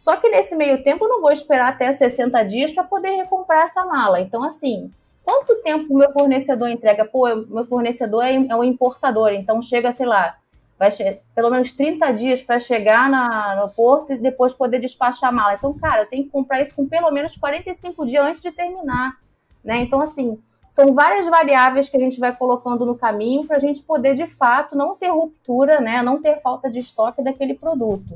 [0.06, 3.64] Só que nesse meio tempo eu não vou esperar até 60 dias para poder recomprar
[3.64, 4.20] essa mala.
[4.20, 4.88] Então, assim,
[5.24, 7.04] quanto tempo o meu fornecedor entrega?
[7.04, 10.36] Pô, meu fornecedor é, é um importador, então chega, sei lá,
[10.78, 10.90] vai
[11.34, 15.54] pelo menos 30 dias para chegar na, no porto e depois poder despachar a mala.
[15.54, 19.16] Então, cara, eu tenho que comprar isso com pelo menos 45 dias antes de terminar.
[19.64, 19.78] Né?
[19.78, 20.40] Então, assim,
[20.70, 24.28] são várias variáveis que a gente vai colocando no caminho para a gente poder, de
[24.28, 26.00] fato, não ter ruptura, né?
[26.00, 28.14] não ter falta de estoque daquele produto.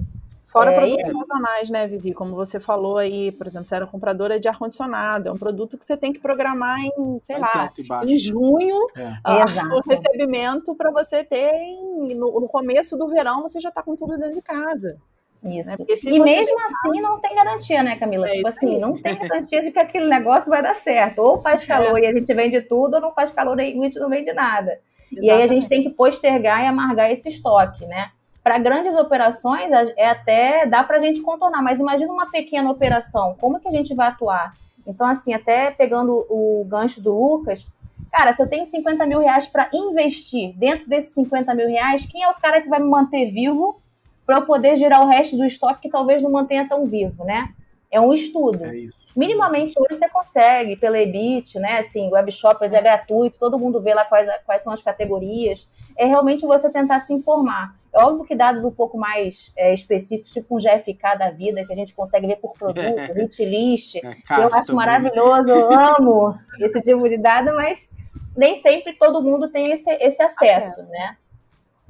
[0.51, 1.13] Fora é, produtos é.
[1.13, 2.13] sazonais, né, Vivi?
[2.13, 5.29] Como você falou aí, por exemplo, você era compradora de ar-condicionado.
[5.29, 7.73] É um produto que você tem que programar em, sei lá,
[8.05, 9.11] em junho, é.
[9.11, 13.81] uh, o recebimento para você ter em, no, no, começo do verão, você já está
[13.81, 14.97] com tudo dentro de casa.
[15.45, 15.71] Isso.
[15.71, 15.77] Né?
[15.89, 18.29] E mesmo assim não tem garantia, né, Camila?
[18.29, 21.21] É tipo assim, não tem garantia de que aquele negócio vai dar certo.
[21.21, 22.03] Ou faz calor é.
[22.03, 24.81] e a gente vende tudo, ou não faz calor e a gente não vende nada.
[25.13, 25.27] Exatamente.
[25.27, 28.11] E aí a gente tem que postergar e amargar esse estoque, né?
[28.43, 33.37] Para grandes operações, é até dá para a gente contornar, mas imagina uma pequena operação,
[33.39, 34.55] como que a gente vai atuar?
[34.87, 37.67] Então, assim, até pegando o gancho do Lucas,
[38.11, 42.23] cara, se eu tenho 50 mil reais para investir dentro desses 50 mil reais, quem
[42.23, 43.81] é o cara que vai me manter vivo
[44.25, 47.51] para eu poder gerar o resto do estoque que talvez não mantenha tão vivo, né?
[47.91, 48.65] É um estudo.
[48.65, 51.79] É Minimamente hoje você consegue pela Ebit, né?
[51.81, 55.69] Assim, web shoppers é gratuito, todo mundo vê lá quais, quais são as categorias.
[55.97, 57.75] É realmente você tentar se informar.
[57.93, 61.73] É óbvio que dados um pouco mais é, específicos, tipo um GFK da vida, que
[61.73, 62.85] a gente consegue ver por produto,
[63.17, 67.91] hit list, é, eu acho maravilhoso, eu amo esse tipo de dado, mas
[68.37, 71.17] nem sempre todo mundo tem esse, esse acesso, né?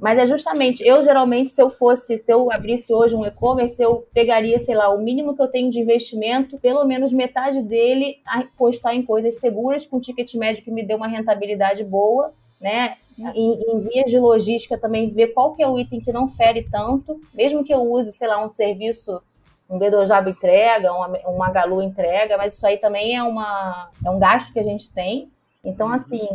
[0.01, 4.07] Mas é justamente, eu geralmente, se eu fosse, se eu abrisse hoje um e-commerce, eu
[4.11, 8.95] pegaria, sei lá, o mínimo que eu tenho de investimento, pelo menos metade dele, apostar
[8.95, 12.97] em coisas seguras, com ticket médio que me dê uma rentabilidade boa, né?
[13.35, 16.67] Em, em, vias de logística também ver qual que é o item que não fere
[16.71, 19.21] tanto, mesmo que eu use, sei lá, um serviço,
[19.69, 24.19] um B2W entrega, uma, um Magalu entrega, mas isso aí também é, uma, é um
[24.19, 25.31] gasto que a gente tem.
[25.63, 25.93] Então, uhum.
[25.93, 26.27] assim,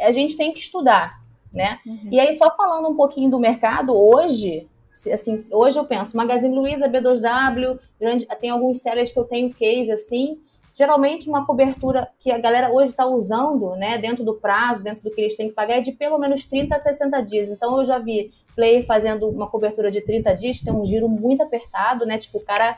[0.00, 1.20] a gente tem que estudar,
[1.52, 1.78] né?
[1.86, 2.08] Uhum.
[2.10, 4.68] E aí, só falando um pouquinho do mercado, hoje,
[5.12, 9.90] assim, hoje eu penso, Magazine Luiza, B2W, grande, tem alguns sellers que eu tenho case
[9.90, 10.38] assim,
[10.74, 15.10] geralmente uma cobertura que a galera hoje está usando, né, dentro do prazo, dentro do
[15.10, 17.48] que eles têm que pagar, é de pelo menos 30 a 60 dias.
[17.48, 21.42] Então eu já vi player fazendo uma cobertura de 30 dias, tem um giro muito
[21.42, 22.18] apertado, né?
[22.18, 22.76] Tipo, o cara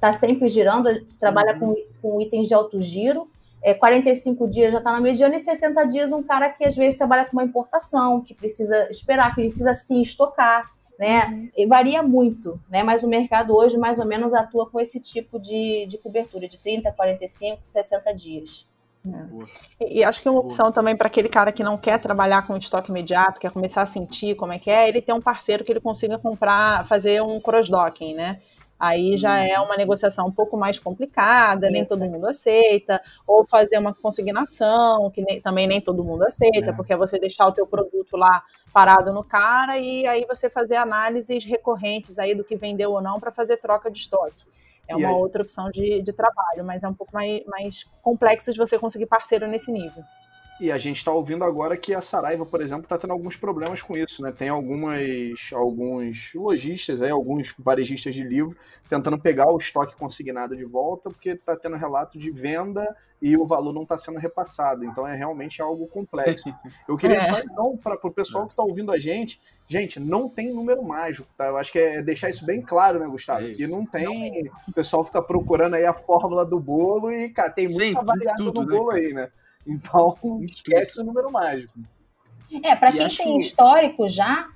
[0.00, 0.88] tá sempre girando,
[1.18, 1.74] trabalha uhum.
[1.74, 3.28] com, com itens de alto giro.
[3.60, 6.96] É, 45 dias já está na mediana e 60 dias um cara que às vezes
[6.96, 11.26] trabalha com uma importação, que precisa esperar, que precisa sim estocar né?
[11.26, 11.50] Uhum.
[11.56, 12.82] E varia muito, né?
[12.82, 16.58] Mas o mercado hoje mais ou menos atua com esse tipo de, de cobertura, de
[16.58, 18.66] 30, 45, 60 dias.
[19.06, 19.84] É.
[19.84, 20.72] E, e, acho que uma opção Boa.
[20.72, 24.34] também para aquele cara que não quer trabalhar com estoque imediato, quer começar a sentir
[24.34, 28.14] como é que é, ele tem um parceiro que ele consiga comprar, fazer um cross-docking,
[28.14, 28.40] né?
[28.78, 29.66] Aí já é uhum.
[29.66, 35.20] uma negociação um pouco mais complicada, nem todo mundo aceita, ou fazer uma consignação, que
[35.22, 36.72] nem, também nem todo mundo aceita, é.
[36.72, 40.76] porque é você deixar o teu produto lá parado no cara e aí você fazer
[40.76, 44.46] análises recorrentes aí do que vendeu ou não para fazer troca de estoque.
[44.86, 48.58] É uma outra opção de, de trabalho, mas é um pouco mais, mais complexo de
[48.58, 50.02] você conseguir parceiro nesse nível.
[50.60, 53.80] E a gente está ouvindo agora que a Saraiva, por exemplo, está tendo alguns problemas
[53.80, 54.32] com isso, né?
[54.32, 55.00] Tem algumas,
[55.52, 58.56] alguns lojistas, aí, alguns varejistas de livro
[58.88, 63.46] tentando pegar o estoque consignado de volta, porque está tendo relato de venda e o
[63.46, 64.84] valor não está sendo repassado.
[64.84, 66.52] Então é realmente algo complexo.
[66.88, 67.20] Eu queria é.
[67.20, 71.28] só, então, para o pessoal que está ouvindo a gente, gente, não tem número mágico,
[71.36, 71.46] tá?
[71.46, 73.46] Eu acho que é deixar isso bem claro, né, Gustavo?
[73.46, 74.42] É que não tem.
[74.44, 74.52] Não.
[74.68, 78.64] O pessoal fica procurando aí a fórmula do bolo e, cara, tem muita variável no
[78.64, 79.30] né, bolo aí, né?
[79.68, 81.78] Então, esquece o número mágico.
[82.62, 83.18] É, para quem acho...
[83.18, 84.48] tem histórico já,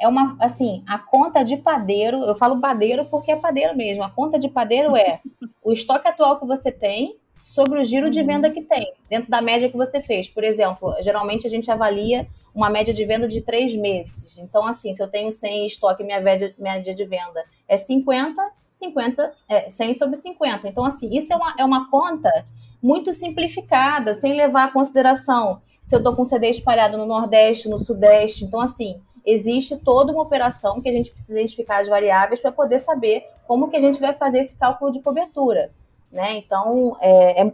[0.00, 4.02] é uma, assim, a conta de padeiro, eu falo padeiro porque é padeiro mesmo.
[4.02, 5.20] A conta de padeiro é
[5.62, 7.16] o estoque atual que você tem
[7.54, 8.26] sobre o giro de uhum.
[8.26, 10.28] venda que tem, dentro da média que você fez.
[10.28, 14.38] Por exemplo, geralmente a gente avalia uma média de venda de três meses.
[14.38, 18.42] Então, assim, se eu tenho 100 em estoque, minha média, média de venda é 50,
[18.72, 20.68] 50, é, 100 sobre 50.
[20.68, 22.44] Então, assim, isso é uma, é uma conta
[22.84, 27.78] muito simplificada, sem levar a consideração se eu estou com CD espalhado no Nordeste, no
[27.78, 28.44] Sudeste.
[28.44, 32.80] Então, assim, existe toda uma operação que a gente precisa identificar as variáveis para poder
[32.80, 35.70] saber como que a gente vai fazer esse cálculo de cobertura.
[36.12, 36.36] Né?
[36.36, 37.52] Então, é, é,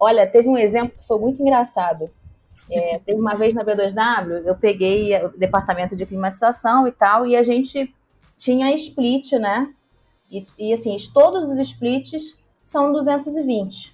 [0.00, 2.10] olha, teve um exemplo que foi muito engraçado.
[2.68, 7.36] É, teve uma vez na B2W, eu peguei o departamento de climatização e tal, e
[7.36, 7.94] a gente
[8.36, 9.72] tinha split, né?
[10.28, 13.91] E, e assim, todos os splits são 220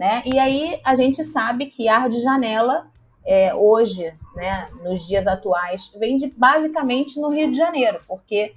[0.00, 0.22] né?
[0.24, 2.86] E aí a gente sabe que ar de janela
[3.22, 8.54] é, hoje, né, nos dias atuais, vende basicamente no Rio de Janeiro, porque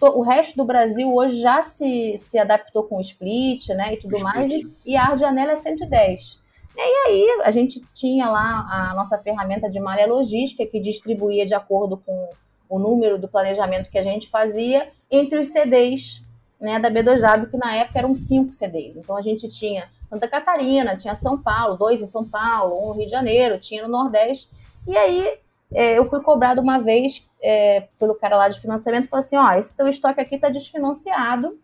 [0.00, 4.14] o resto do Brasil hoje já se, se adaptou com o split, né, e tudo
[4.14, 4.22] split.
[4.22, 6.38] mais, e, e ar de janela é 110.
[6.76, 11.54] E aí a gente tinha lá a nossa ferramenta de malha logística que distribuía de
[11.54, 12.30] acordo com
[12.68, 16.24] o número do planejamento que a gente fazia entre os CDs
[16.60, 18.96] né, da B2W, que na época eram cinco CDs.
[18.96, 22.94] Então a gente tinha Santa Catarina, tinha São Paulo, dois em São Paulo, um no
[22.94, 24.50] Rio de Janeiro, tinha no Nordeste.
[24.86, 25.38] E aí
[25.72, 29.52] é, eu fui cobrado uma vez é, pelo cara lá de financiamento falou assim: ó,
[29.52, 31.58] esse teu estoque aqui tá desfinanciado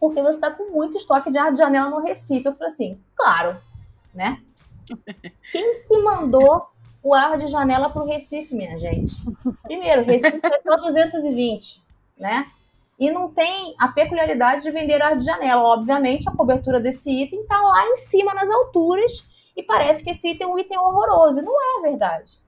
[0.00, 2.46] porque você está com muito estoque de ar de janela no Recife.
[2.46, 3.60] Eu falei assim, claro,
[4.14, 4.40] né?
[5.52, 6.68] Quem que mandou
[7.02, 9.14] o ar de janela para o Recife, minha gente?
[9.62, 11.82] Primeiro, Recife é só 220,
[12.16, 12.46] né?
[12.98, 15.62] E não tem a peculiaridade de vender ar de janela.
[15.62, 19.26] Obviamente, a cobertura desse item está lá em cima nas alturas
[19.56, 21.40] e parece que esse item é um item horroroso.
[21.42, 22.38] Não é verdade.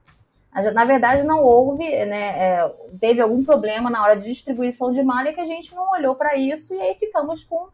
[0.73, 2.37] Na verdade, não houve, né?
[2.37, 6.13] É, teve algum problema na hora de distribuição de malha que a gente não olhou
[6.15, 7.69] para isso e aí ficamos com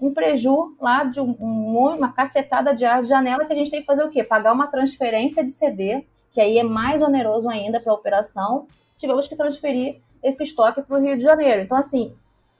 [0.00, 3.80] um preju lá de um, uma cacetada de ar de janela que a gente tem
[3.80, 4.22] que fazer o quê?
[4.22, 8.68] Pagar uma transferência de CD, que aí é mais oneroso ainda para a operação.
[8.96, 11.62] Tivemos que transferir esse estoque para o Rio de Janeiro.
[11.62, 12.14] Então, assim,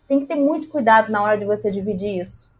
[0.08, 2.50] tem que ter muito cuidado na hora de você dividir isso,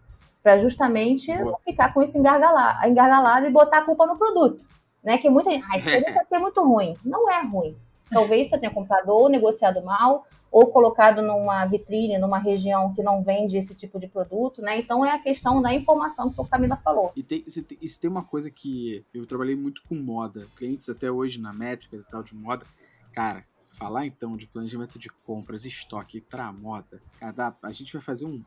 [0.42, 1.53] para justamente Boa.
[1.53, 4.66] não ficar com isso engargalado, engargalado e botar a culpa no produto.
[5.03, 5.18] Né?
[5.18, 6.96] Que muita gente, ah, esse produto aqui é muito ruim.
[7.05, 7.76] Não é ruim.
[8.11, 13.22] Talvez você tenha comprado ou negociado mal, ou colocado numa vitrine, numa região que não
[13.22, 14.78] vende esse tipo de produto, né?
[14.78, 17.12] Então é a questão da informação que o Camila falou.
[17.14, 21.11] E tem, isso, isso tem uma coisa que eu trabalhei muito com moda, clientes até
[21.11, 22.66] hoje na métricas e tal de moda.
[23.12, 23.44] Cara,
[23.79, 28.43] falar então de planejamento de compras, estoque para moda, cada, a gente vai fazer um,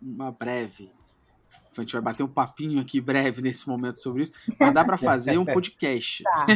[0.00, 0.90] uma breve.
[1.76, 4.96] A gente vai bater um papinho aqui breve nesse momento sobre isso, mas dá para
[4.96, 6.22] fazer um podcast.
[6.22, 6.46] Tá.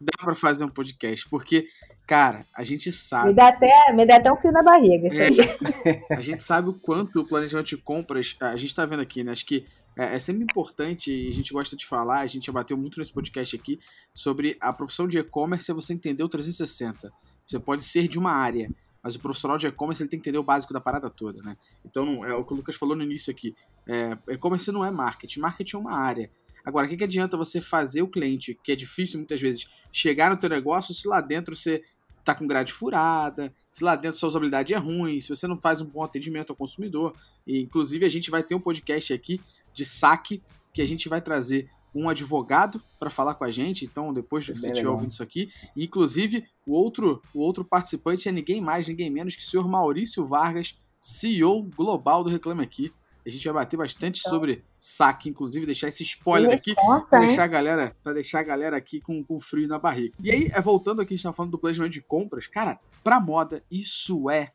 [0.00, 1.66] dá para fazer um podcast, porque,
[2.06, 3.28] cara, a gente sabe.
[3.28, 5.08] Me dá até, me dá até um fio na barriga.
[5.08, 6.02] Isso é, aí.
[6.10, 8.36] A gente sabe o quanto o planejamento de compras.
[8.40, 9.32] A gente tá vendo aqui, né?
[9.32, 9.66] Acho que
[9.96, 12.98] é, é, sempre importante, e a gente gosta de falar, a gente já bateu muito
[12.98, 13.80] nesse podcast aqui,
[14.14, 17.10] sobre a profissão de e-commerce é você entender o 360.
[17.46, 18.70] Você pode ser de uma área,
[19.02, 21.56] mas o profissional de e-commerce ele tem que entender o básico da parada toda, né?
[21.84, 23.54] Então, é o que o Lucas falou no início aqui.
[23.86, 26.30] É, e-commerce não é marketing, marketing é uma área.
[26.64, 30.30] Agora, o que, que adianta você fazer o cliente, que é difícil muitas vezes, chegar
[30.30, 31.82] no teu negócio se lá dentro você
[32.24, 35.80] tá com grade furada, se lá dentro sua usabilidade é ruim, se você não faz
[35.80, 37.14] um bom atendimento ao consumidor.
[37.46, 39.40] E, inclusive, a gente vai ter um podcast aqui
[39.76, 43.84] de saque que a gente vai trazer um advogado para falar com a gente.
[43.84, 48.32] Então, depois de você estiver ouvindo isso aqui, inclusive o outro, o outro participante é
[48.32, 52.92] ninguém mais, ninguém menos que o senhor Maurício Vargas, CEO global do Reclame Aqui.
[53.24, 56.74] A gente vai bater bastante então, sobre saque, inclusive deixar esse spoiler aqui
[57.10, 60.14] para deixar a galera, para deixar a galera aqui com, com frio na barriga.
[60.22, 63.18] E aí, é, voltando aqui, a gente tá falando do planejamento de compras, cara, para
[63.18, 64.52] moda isso é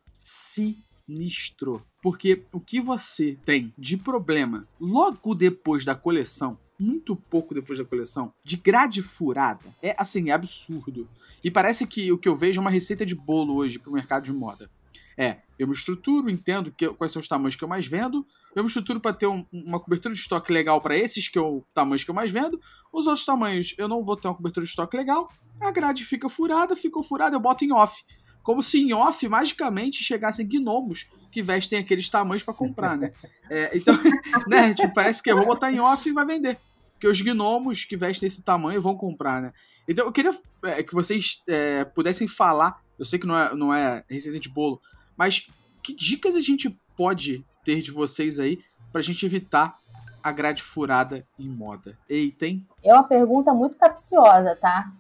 [1.12, 7.78] sinistro, porque o que você tem de problema logo depois da coleção muito pouco depois
[7.78, 9.64] da coleção, de grade furada.
[9.84, 11.08] É assim, é absurdo.
[11.44, 14.24] E parece que o que eu vejo é uma receita de bolo hoje pro mercado
[14.24, 14.68] de moda.
[15.16, 18.64] É, eu me estruturo, entendo que, quais são os tamanhos que eu mais vendo, eu
[18.64, 22.04] me estruturo para ter um, uma cobertura de estoque legal para esses que eu, tamanhos
[22.04, 22.60] que eu mais vendo,
[22.92, 26.28] os outros tamanhos eu não vou ter uma cobertura de estoque legal, a grade fica
[26.28, 28.04] furada, ficou furada, eu boto em off.
[28.44, 33.14] Como se em off magicamente chegassem gnomos que vestem aqueles tamanhos para comprar, né?
[33.50, 33.94] É, então,
[34.48, 36.58] né, tipo, parece que eu vou botar em off e vai vender
[37.02, 39.52] que os gnomos que vestem esse tamanho vão comprar, né?
[39.88, 43.74] Então eu queria é, que vocês é, pudessem falar, eu sei que não é, não
[43.74, 44.80] é receita de bolo,
[45.18, 45.48] mas
[45.82, 48.60] que dicas a gente pode ter de vocês aí
[48.92, 49.80] pra gente evitar
[50.24, 51.98] a grade furada em moda?
[52.08, 52.68] Eita, hein?
[52.84, 54.92] É uma pergunta muito capciosa, tá?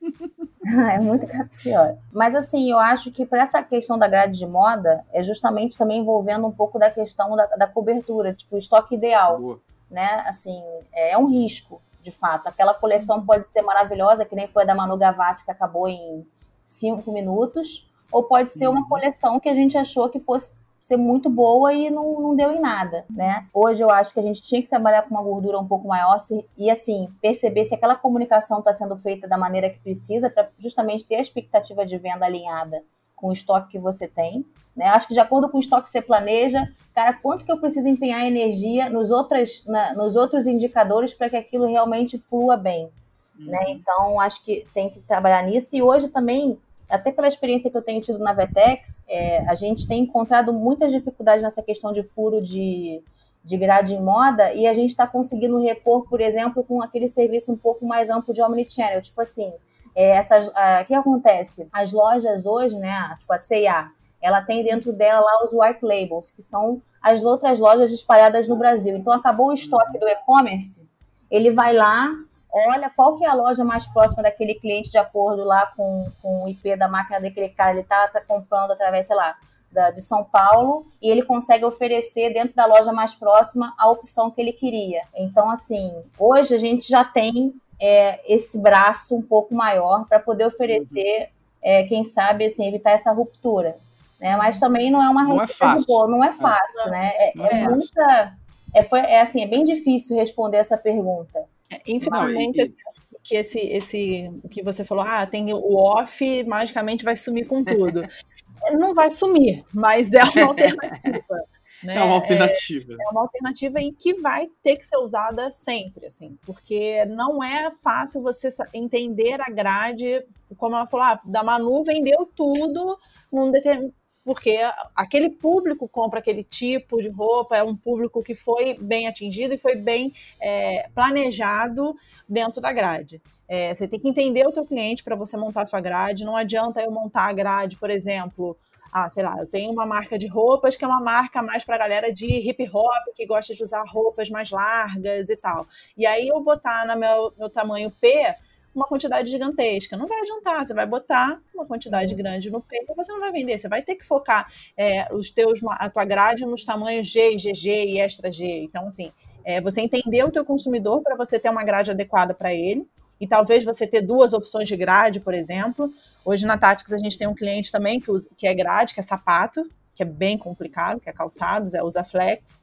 [0.92, 1.98] é muito capciosa.
[2.12, 6.00] Mas assim, eu acho que para essa questão da grade de moda é justamente também
[6.00, 9.38] envolvendo um pouco da questão da, da cobertura, tipo, o estoque ideal.
[9.38, 10.22] Boa né?
[10.26, 12.48] Assim, é um risco, de fato.
[12.48, 16.26] Aquela coleção pode ser maravilhosa, que nem foi a da Manu Gavassi, que acabou em
[16.66, 18.88] cinco minutos, ou pode ser uma uhum.
[18.88, 20.52] coleção que a gente achou que fosse
[20.88, 23.46] ser muito boa e não, não deu em nada, né?
[23.52, 26.18] Hoje eu acho que a gente tinha que trabalhar com uma gordura um pouco maior
[26.18, 30.48] se, e, assim, perceber se aquela comunicação está sendo feita da maneira que precisa para
[30.58, 32.82] justamente ter a expectativa de venda alinhada
[33.14, 34.46] com o estoque que você tem.
[34.74, 34.86] Né?
[34.86, 37.86] Acho que de acordo com o estoque que você planeja, cara, quanto que eu preciso
[37.86, 42.84] empenhar energia nos, outras, na, nos outros indicadores para que aquilo realmente flua bem.
[42.84, 42.90] Né?
[43.38, 43.46] Uhum.
[43.46, 43.64] Né?
[43.72, 45.76] Então, acho que tem que trabalhar nisso.
[45.76, 46.58] E hoje também,
[46.88, 50.90] até pela experiência que eu tenho tido na Vetex, é, a gente tem encontrado muitas
[50.90, 53.02] dificuldades nessa questão de furo de,
[53.44, 57.52] de grade em moda e a gente está conseguindo repor, por exemplo, com aquele serviço
[57.52, 59.02] um pouco mais amplo de omnichannel.
[59.02, 59.52] Tipo assim,
[59.94, 61.68] é, essas, o que acontece?
[61.72, 66.30] As lojas hoje, né, tipo a C&A, ela tem dentro dela lá os white labels,
[66.30, 68.96] que são as outras lojas espalhadas no Brasil.
[68.96, 70.88] Então, acabou o estoque do e-commerce,
[71.30, 72.10] ele vai lá,
[72.52, 76.44] olha qual que é a loja mais próxima daquele cliente de acordo lá com, com
[76.44, 79.36] o IP da máquina daquele cara, ele tá, tá comprando através, sei lá,
[79.70, 84.30] da, de São Paulo, e ele consegue oferecer dentro da loja mais próxima a opção
[84.30, 85.02] que ele queria.
[85.14, 90.46] Então, assim, hoje a gente já tem é, esse braço um pouco maior para poder
[90.46, 91.30] oferecer,
[91.62, 93.76] é, quem sabe, assim, evitar essa ruptura.
[94.18, 94.36] Né?
[94.36, 95.86] Mas também não é uma não é fácil.
[95.86, 96.90] Boa, não é fácil, é.
[96.90, 97.12] né?
[97.14, 98.36] É, é, é muita.
[98.74, 101.44] É, foi, é assim, é bem difícil responder essa pergunta.
[101.70, 107.04] É, infelizmente, não, que esse, esse, o que você falou, ah, tem o off, magicamente
[107.04, 108.02] vai sumir com tudo.
[108.78, 111.44] não vai sumir, mas é uma alternativa.
[111.82, 111.96] Né?
[111.96, 112.92] É uma alternativa.
[112.92, 117.42] É, é, uma alternativa e que vai ter que ser usada sempre, assim, porque não
[117.42, 120.24] é fácil você entender a grade,
[120.56, 122.96] como ela falou, ah, da Manu vendeu tudo
[123.32, 123.94] num determinado
[124.28, 124.58] porque
[124.94, 129.58] aquele público compra aquele tipo de roupa, é um público que foi bem atingido e
[129.58, 131.96] foi bem é, planejado
[132.28, 133.22] dentro da grade.
[133.48, 136.26] É, você tem que entender o teu cliente para você montar a sua grade.
[136.26, 138.54] Não adianta eu montar a grade, por exemplo,
[138.92, 141.78] ah, sei lá, eu tenho uma marca de roupas que é uma marca mais para
[141.78, 145.66] galera de hip hop, que gosta de usar roupas mais largas e tal.
[145.96, 148.34] E aí eu botar no meu, meu tamanho P
[148.74, 149.96] uma quantidade gigantesca.
[149.96, 152.18] Não vai adiantar, você vai botar uma quantidade uhum.
[152.18, 153.58] grande no P e você não vai vender.
[153.58, 157.66] Você vai ter que focar é, os teus, a tua grade nos tamanhos G, GG
[157.66, 158.62] e extra G.
[158.62, 159.12] Então, assim,
[159.44, 162.86] é, você entender o teu consumidor para você ter uma grade adequada para ele.
[163.20, 165.92] E talvez você ter duas opções de grade, por exemplo,
[166.28, 169.00] Hoje na Táticos a gente tem um cliente também que, usa, que é grade, que
[169.00, 172.60] é sapato, que é bem complicado, que é calçados, é usa flex.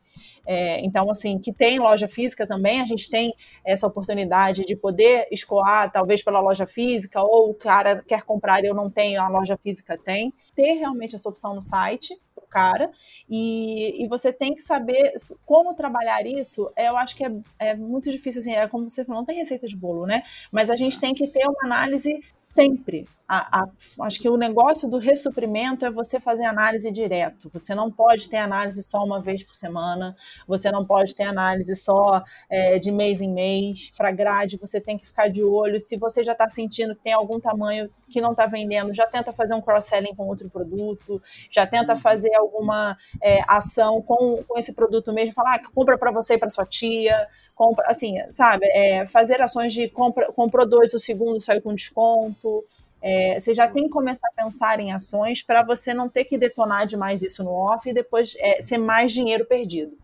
[0.47, 5.27] É, então, assim, que tem loja física também, a gente tem essa oportunidade de poder
[5.31, 9.27] escoar, talvez pela loja física, ou o cara quer comprar e eu não tenho, a
[9.27, 10.33] loja física tem.
[10.55, 12.91] Ter realmente essa opção no site, o cara,
[13.29, 15.13] e, e você tem que saber
[15.45, 16.71] como trabalhar isso.
[16.77, 19.67] Eu acho que é, é muito difícil, assim, é como você falou, não tem receita
[19.67, 20.23] de bolo, né?
[20.51, 22.21] Mas a gente tem que ter uma análise
[22.55, 23.05] sempre.
[23.27, 23.67] A, a,
[24.05, 27.49] acho que o negócio do ressuprimento é você fazer análise direto.
[27.53, 30.15] Você não pode ter análise só uma vez por semana,
[30.47, 33.91] você não pode ter análise só é, de mês em mês.
[33.97, 35.79] Para grade, você tem que ficar de olho.
[35.79, 39.33] Se você já está sentindo que tem algum tamanho que não está vendendo, já tenta
[39.33, 44.73] fazer um cross-selling com outro produto, já tenta fazer alguma é, ação com, com esse
[44.73, 48.67] produto mesmo, falar, ah, compra para você e para sua tia, compra, assim, sabe?
[48.67, 52.63] É, fazer ações de compra, comprou dois, o segundo saiu com desconto.
[53.07, 56.39] É, você já tem que começar a pensar em ações para você não ter que
[56.39, 59.95] detonar demais isso no off e depois é, ser mais dinheiro perdido.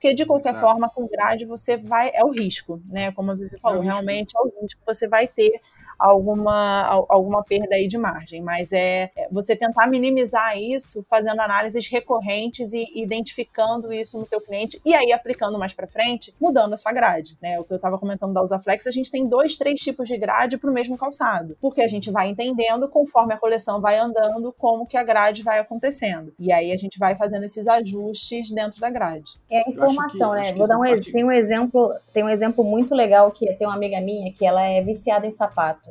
[0.00, 0.64] Porque, de qualquer Exato.
[0.64, 2.10] forma, com grade, você vai.
[2.14, 3.12] É o risco, né?
[3.12, 4.80] Como a Vivi falou, é realmente é o risco.
[4.86, 5.60] Você vai ter
[5.98, 11.86] alguma, alguma perda aí de margem, mas é, é você tentar minimizar isso fazendo análises
[11.88, 16.76] recorrentes e identificando isso no teu cliente e aí aplicando mais para frente, mudando a
[16.78, 17.60] sua grade, né?
[17.60, 20.56] O que eu estava comentando da Usaflex, a gente tem dois, três tipos de grade
[20.56, 24.86] para o mesmo calçado, porque a gente vai entendendo conforme a coleção vai andando como
[24.86, 28.88] que a grade vai acontecendo e aí a gente vai fazendo esses ajustes dentro da
[28.88, 29.38] grade.
[29.50, 30.52] É a informação, que, né?
[30.54, 34.00] Vou dar um, tem um exemplo, tem um exemplo muito legal que tem uma amiga
[34.00, 35.90] minha que ela é viciada em sapato.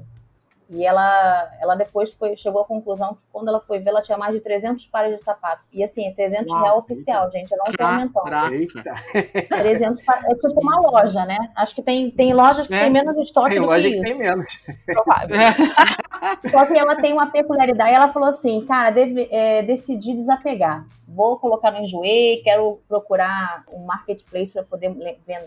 [0.72, 4.20] E ela, ela depois foi, chegou à conclusão que quando ela foi ver, ela tinha
[4.20, 5.68] mais de 300 pares de sapatos.
[5.74, 7.40] E assim, é 300 Uau, real oficial, eita.
[7.40, 7.52] gente.
[7.52, 9.48] Eu não tô aumentando.
[9.50, 11.38] 300 É tipo uma loja, né?
[11.56, 12.82] Acho que tem, tem lojas que é.
[12.82, 14.04] tem menos estoque tem do loja que, que isso.
[14.04, 14.60] tem menos.
[16.50, 17.94] Só que ela tem uma peculiaridade.
[17.94, 23.84] Ela falou assim, cara, deve, é, decidi desapegar vou colocar no Enjoei, quero procurar um
[23.86, 24.96] marketplace para poder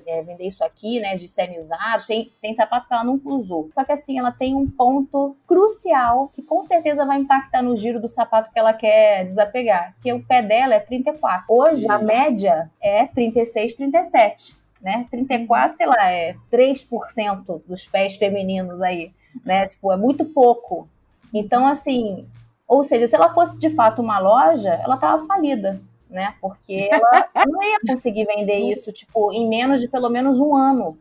[0.06, 2.06] é, vender isso aqui, né, de semi-usados.
[2.06, 3.68] Tem, tem sapato que ela nunca usou.
[3.70, 8.00] Só que assim, ela tem um ponto crucial que com certeza vai impactar no giro
[8.00, 11.44] do sapato que ela quer desapegar, que o pé dela é 34.
[11.48, 14.60] Hoje, a média é 36, 37.
[14.80, 15.06] Né?
[15.12, 19.12] 34, sei lá, é 3% dos pés femininos aí,
[19.44, 19.66] né?
[19.68, 20.88] Tipo, é muito pouco.
[21.32, 22.26] Então, assim,
[22.66, 26.34] ou seja, se ela fosse de fato uma loja, ela estava falida, né?
[26.40, 30.98] Porque ela não ia conseguir vender isso, tipo, em menos de pelo menos um ano.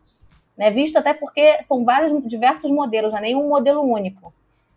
[0.57, 0.69] Né?
[0.69, 4.33] Visto até porque são vários, diversos modelos, não é nenhum modelo único.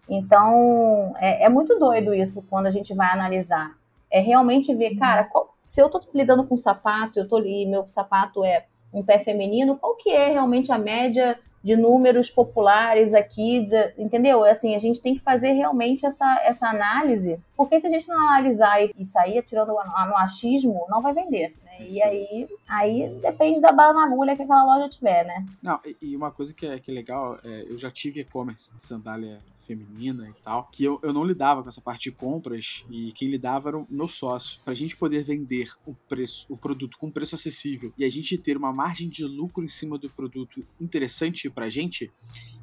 [0.09, 3.77] Então, é, é, muito doido isso quando a gente vai analisar.
[4.11, 7.89] É realmente ver, cara, qual, se eu estou lidando com sapato, eu tô ali, meu
[7.89, 13.61] sapato é um pé feminino, qual que é realmente a média de números populares aqui,
[13.61, 14.45] de, entendeu?
[14.45, 18.29] Assim, a gente tem que fazer realmente essa, essa análise, porque se a gente não
[18.29, 21.55] analisar e, e sair atirando no achismo, não vai vender.
[21.79, 21.87] Né?
[21.89, 25.47] E aí, aí depende da bala na agulha que aquela loja tiver, né?
[25.63, 29.41] Não, e uma coisa que é, que é legal, é, eu já tive e-commerce, sandália
[29.67, 33.29] feminina e tal, que eu, eu não lidava com essa parte de compras e quem
[33.29, 34.61] lidava era o meu sócio.
[34.65, 38.57] Pra gente poder vender o preço, o produto com preço acessível e a gente ter
[38.57, 42.13] uma margem de lucro em cima do produto interessante pra gente,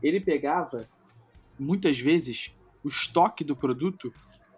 [0.02, 0.88] ele pegava
[1.60, 2.54] muitas vezes
[2.84, 4.14] o estoque do produto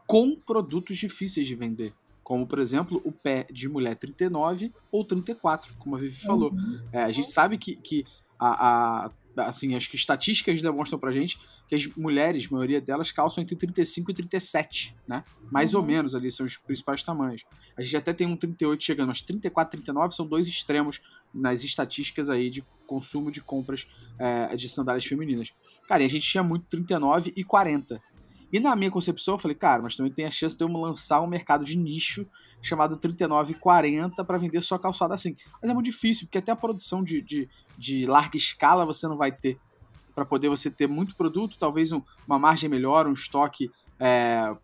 [0.05, 1.93] com produtos difíceis de vender.
[2.23, 6.51] Como, por exemplo, o pé de mulher 39 ou 34, como a Vivi falou.
[6.51, 6.81] Uhum.
[6.91, 8.05] É, a gente sabe que, que
[8.39, 13.11] a, a assim, acho que estatísticas demonstram pra gente que as mulheres, a maioria delas,
[13.11, 15.23] calçam entre 35 e 37, né?
[15.51, 15.81] Mais uhum.
[15.81, 17.43] ou menos ali são os principais tamanhos.
[17.75, 21.01] A gente até tem um 38 chegando, mas 34 39 são dois extremos
[21.33, 23.87] nas estatísticas aí de consumo de compras
[24.19, 25.51] é, de sandálias femininas.
[25.87, 28.01] Cara, e a gente tinha muito 39 e 40.
[28.53, 31.19] E na minha concepção, eu falei, cara, mas também tem a chance de eu lançar
[31.21, 32.27] um mercado de nicho
[32.61, 35.35] chamado 3940 para vender só calçada assim.
[35.59, 39.17] Mas é muito difícil, porque até a produção de, de, de larga escala você não
[39.17, 39.57] vai ter.
[40.13, 44.55] Para poder você ter muito produto, talvez um, uma margem melhor, um estoque é,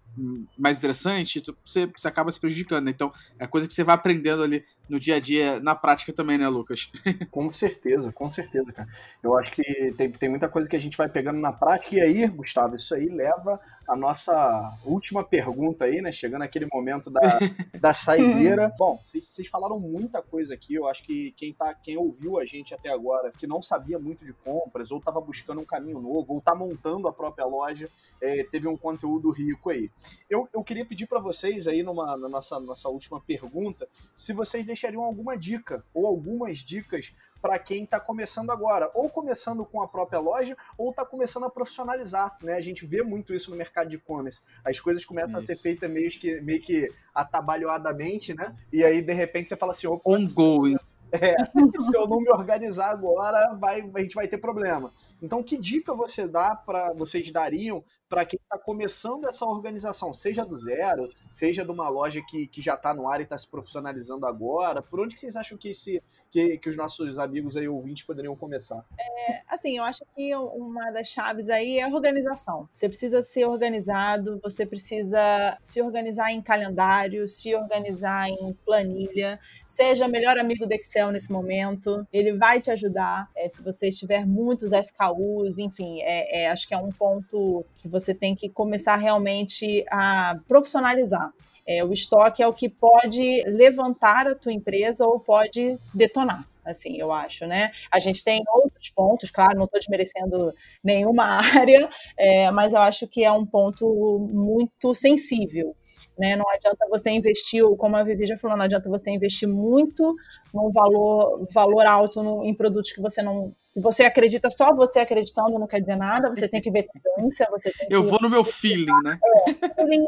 [0.55, 2.85] mais interessante, você, você acaba se prejudicando.
[2.85, 2.91] Né?
[2.91, 6.37] Então, é coisa que você vai aprendendo ali no dia a dia, na prática também,
[6.37, 6.91] né, Lucas?
[7.29, 8.89] com certeza, com certeza, cara.
[9.21, 12.01] Eu acho que tem, tem muita coisa que a gente vai pegando na prática, e
[12.01, 13.59] aí, Gustavo, isso aí leva
[13.89, 16.11] a nossa última pergunta aí, né?
[16.11, 17.19] Chegando aquele momento da,
[17.81, 18.71] da saideira.
[18.77, 22.73] Bom, vocês falaram muita coisa aqui, eu acho que quem, tá, quem ouviu a gente
[22.73, 26.39] até agora, que não sabia muito de compras, ou estava buscando um caminho novo, ou
[26.39, 27.89] está montando a própria loja,
[28.21, 29.89] é, teve um conteúdo rico aí.
[30.29, 34.65] Eu, eu queria pedir para vocês aí, numa, na nossa, nossa última pergunta, se vocês
[34.79, 39.87] deixariam alguma dica ou algumas dicas para quem está começando agora, ou começando com a
[39.87, 42.53] própria loja, ou está começando a profissionalizar, né?
[42.55, 44.41] A gente vê muito isso no mercado de e-commerce.
[44.63, 45.51] As coisas começam isso.
[45.51, 48.53] a ser feitas meio que, meio que atabalhoadamente, né?
[48.73, 49.87] E aí, de repente, você fala assim...
[50.05, 50.77] Ongoing.
[51.11, 54.93] É, se eu não me organizar agora, vai, a gente vai ter problema.
[55.21, 60.45] Então, que dica você dá para vocês dariam para quem está começando essa organização, seja
[60.45, 63.47] do zero, seja de uma loja que, que já está no ar e está se
[63.47, 64.81] profissionalizando agora?
[64.81, 66.01] Por onde que vocês acham que, esse,
[66.31, 68.83] que, que os nossos amigos aí ouvintes poderiam começar?
[68.99, 72.67] É, assim, eu acho que uma das chaves aí é a organização.
[72.73, 79.39] Você precisa ser organizado, você precisa se organizar em calendário, se organizar em planilha.
[79.67, 83.29] Seja melhor amigo do Excel nesse momento, ele vai te ajudar.
[83.35, 87.87] É, se você tiver muitos SKUs, enfim, é, é, acho que é um ponto que
[87.87, 91.31] você você tem que começar realmente a profissionalizar.
[91.69, 96.97] É, o estoque é o que pode levantar a tua empresa ou pode detonar assim,
[96.97, 97.71] eu acho, né?
[97.91, 100.53] A gente tem outros pontos, claro, não estou desmerecendo
[100.83, 101.23] nenhuma
[101.57, 105.75] área, é, mas eu acho que é um ponto muito sensível.
[106.15, 106.35] Né?
[106.35, 110.15] Não adianta você investir, como a Vivi já falou, não adianta você investir muito
[110.53, 115.57] num valor, valor alto no, em produtos que você não você acredita só você acreditando
[115.57, 118.43] não quer dizer nada, você tem que ver tendência, você tem Eu vou no meu
[118.43, 119.17] feeling, né?
[119.47, 120.05] É, feeling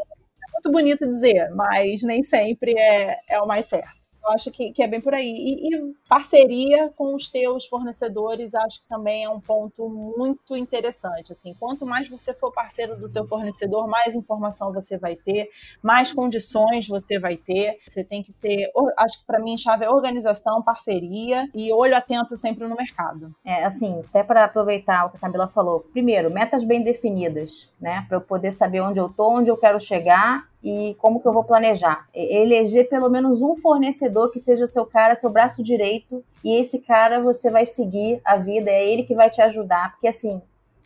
[0.52, 4.01] muito bonito dizer, mas nem sempre é, é o mais certo.
[4.24, 5.26] Eu acho que, que é bem por aí.
[5.26, 11.32] E, e, parceria com os teus fornecedores, acho que também é um ponto muito interessante.
[11.32, 15.48] Assim, quanto mais você for parceiro do teu fornecedor, mais informação você vai ter,
[15.82, 17.78] mais condições você vai ter.
[17.88, 22.36] Você tem que ter, acho que para mim chave é organização, parceria e olho atento
[22.36, 23.34] sempre no mercado.
[23.44, 25.80] É, assim, até para aproveitar o que a Camila falou.
[25.92, 29.80] Primeiro, metas bem definidas, né, para eu poder saber onde eu tô, onde eu quero
[29.80, 32.06] chegar e como que eu vou planejar?
[32.14, 36.78] Eleger pelo menos um fornecedor que seja o seu cara, seu braço direito, e esse
[36.80, 40.40] cara você vai seguir a vida, é ele que vai te ajudar, porque assim,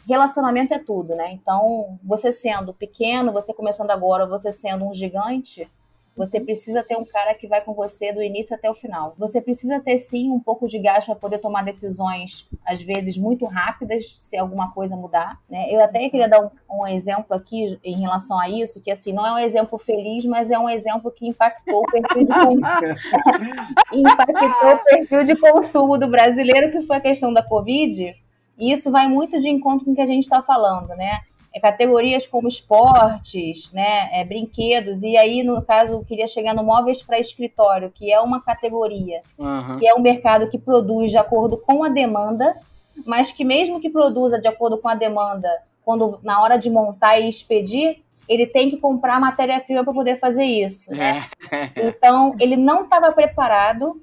[0.09, 1.33] relacionamento é tudo, né?
[1.33, 5.69] Então, você sendo pequeno, você começando agora, você sendo um gigante,
[6.17, 9.15] você precisa ter um cara que vai com você do início até o final.
[9.19, 13.45] Você precisa ter sim um pouco de gás para poder tomar decisões, às vezes muito
[13.45, 15.39] rápidas, se alguma coisa mudar.
[15.49, 15.67] Né?
[15.71, 19.27] Eu até queria dar um, um, exemplo aqui em relação a isso, que assim não
[19.27, 22.33] é um exemplo feliz, mas é um exemplo que impactou o perfil de
[23.99, 28.15] impactou o perfil de consumo do brasileiro, que foi a questão da Covid.
[28.59, 31.21] E isso vai muito de encontro com o que a gente está falando, né?
[31.57, 36.63] É, categorias como esportes, né, é, brinquedos, e aí, no caso, eu queria chegar no
[36.63, 39.79] móveis para escritório, que é uma categoria, uhum.
[39.79, 42.59] que é um mercado que produz de acordo com a demanda,
[43.07, 45.49] mas que mesmo que produza de acordo com a demanda,
[45.83, 50.45] quando na hora de montar e expedir, ele tem que comprar matéria-prima para poder fazer
[50.45, 50.91] isso.
[50.91, 51.25] Né?
[51.51, 51.89] É.
[51.89, 54.01] Então, ele não estava preparado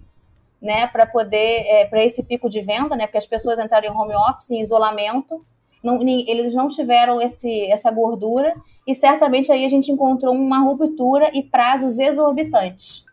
[0.59, 3.91] né, para poder, é, para esse pico de venda, né, porque as pessoas entraram em
[3.91, 5.45] home office, em isolamento,
[5.83, 8.55] não, eles não tiveram esse, essa gordura
[8.87, 13.03] e certamente aí a gente encontrou uma ruptura e prazos exorbitantes.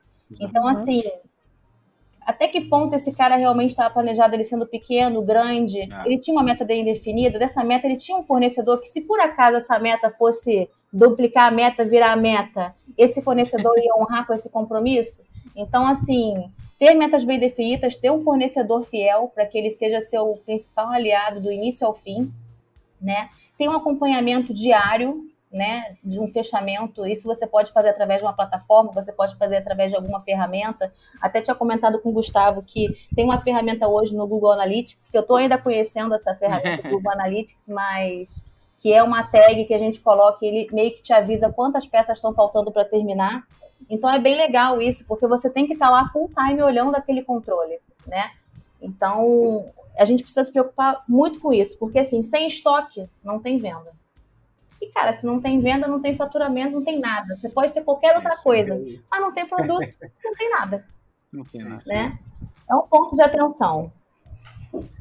[0.41, 1.03] Então, assim,
[2.21, 5.81] até que ponto esse cara realmente estava planejado ele sendo pequeno, grande?
[5.81, 6.07] É.
[6.07, 7.41] Ele tinha uma meta bem definida.
[7.41, 11.51] Dessa meta, ele tinha um fornecedor que, se por acaso essa meta fosse duplicar a
[11.51, 15.25] meta, virar a meta, esse fornecedor ia honrar com esse compromisso?
[15.57, 16.49] Então, assim,
[16.79, 21.41] ter metas bem definidas, ter um fornecedor fiel para que ele seja seu principal aliado
[21.41, 22.33] do início ao fim
[23.01, 23.31] né?
[23.57, 27.05] Tem um acompanhamento diário, né, de um fechamento.
[27.05, 30.93] Isso você pode fazer através de uma plataforma, você pode fazer através de alguma ferramenta.
[31.21, 35.17] Até tinha comentado com o Gustavo que tem uma ferramenta hoje no Google Analytics, que
[35.17, 38.49] eu estou ainda conhecendo essa ferramenta do Google Analytics, mas
[38.79, 41.87] que é uma tag que a gente coloca e ele meio que te avisa quantas
[41.87, 43.43] peças estão faltando para terminar.
[43.89, 46.95] Então é bem legal isso, porque você tem que estar tá lá full time olhando
[46.95, 48.31] aquele controle, né?
[48.81, 49.67] Então,
[50.01, 53.93] a gente precisa se preocupar muito com isso, porque assim, sem estoque não tem venda.
[54.81, 57.37] E, cara, se não tem venda, não tem faturamento, não tem nada.
[57.37, 60.87] Você pode ter qualquer outra Isso, coisa, mas ah, não tem produto, não tem nada.
[61.31, 61.85] Não tem nada.
[61.87, 62.19] Né?
[62.69, 63.93] É um ponto de atenção.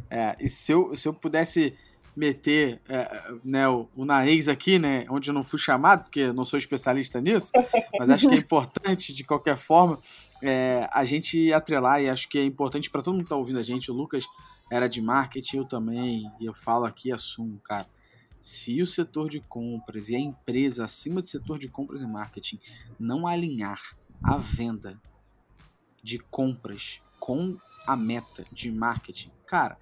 [0.10, 1.74] É, e se eu, se eu pudesse
[2.14, 6.34] meter é, né, o, o, nariz aqui, né, onde eu não fui chamado, porque eu
[6.34, 7.54] não sou especialista nisso,
[7.98, 9.98] mas acho que é importante, de qualquer forma,
[10.44, 13.60] é, a gente atrelar, e acho que é importante para todo mundo que está ouvindo
[13.60, 14.26] a gente, o Lucas
[14.70, 17.88] era de marketing, eu também, e eu falo aqui assumo, cara.
[18.40, 22.60] Se o setor de compras e a empresa acima do setor de compras e marketing
[22.98, 23.82] não alinhar
[24.24, 25.00] a venda
[26.02, 29.78] de compras com a meta de marketing, cara,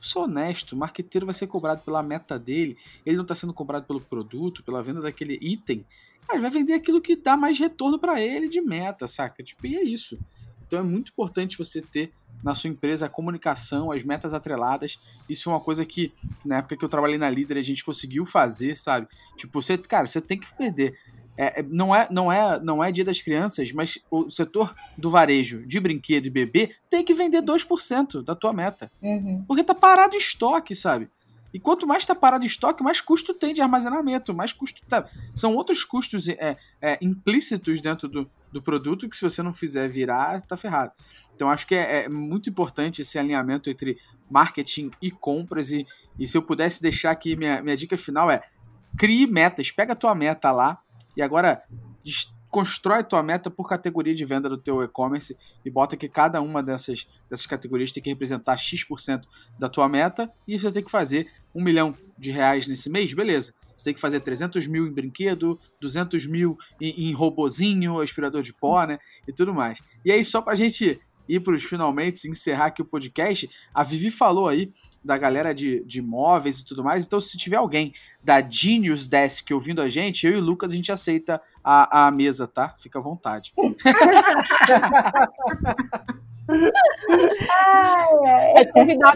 [0.00, 3.86] sou honesto, o marqueteiro vai ser cobrado pela meta dele, ele não está sendo cobrado
[3.86, 5.86] pelo produto, pela venda daquele item,
[6.26, 9.42] cara, ele vai vender aquilo que dá mais retorno para ele de meta, saca?
[9.42, 10.18] Tipo, e é isso.
[10.66, 15.00] Então é muito importante você ter na sua empresa a comunicação, as metas atreladas.
[15.28, 16.12] Isso é uma coisa que,
[16.44, 19.06] na época que eu trabalhei na Líder, a gente conseguiu fazer, sabe?
[19.36, 20.96] Tipo, você, cara, você tem que perder.
[21.36, 25.66] é, não, é, não, é, não é dia das crianças, mas o setor do varejo
[25.66, 28.90] de brinquedo e bebê tem que vender 2% da tua meta.
[29.00, 29.44] Uhum.
[29.46, 31.08] Porque tá parado em estoque, sabe?
[31.52, 34.80] E quanto mais tá parado em estoque, mais custo tem de armazenamento, mais custo.
[34.88, 35.08] Tá...
[35.34, 39.88] São outros custos é, é, implícitos dentro do, do produto que se você não fizer
[39.88, 40.92] virar, tá ferrado.
[41.34, 43.98] Então acho que é, é muito importante esse alinhamento entre
[44.30, 45.72] marketing e compras.
[45.72, 45.86] E,
[46.18, 48.42] e se eu pudesse deixar aqui, minha, minha dica final é
[48.96, 50.80] crie metas, pega a tua meta lá
[51.16, 51.62] e agora
[52.50, 56.62] constrói tua meta por categoria de venda do teu e-commerce e bota que cada uma
[56.62, 59.22] dessas, dessas categorias tem que representar X%
[59.58, 63.54] da tua meta e você tem que fazer um milhão de reais nesse mês, beleza.
[63.80, 68.52] Você tem que fazer 300 mil em brinquedo, 200 mil em, em robozinho, aspirador de
[68.52, 68.98] pó, né?
[69.26, 69.80] E tudo mais.
[70.04, 74.10] E aí, só pra gente ir para os finalmente encerrar aqui o podcast, a Vivi
[74.10, 74.70] falou aí
[75.02, 77.06] da galera de, de móveis e tudo mais.
[77.06, 77.92] Então, se tiver alguém
[78.22, 82.10] da Genius Desk ouvindo a gente, eu e o Lucas, a gente aceita a, a
[82.10, 82.74] mesa, tá?
[82.78, 83.52] Fica à vontade.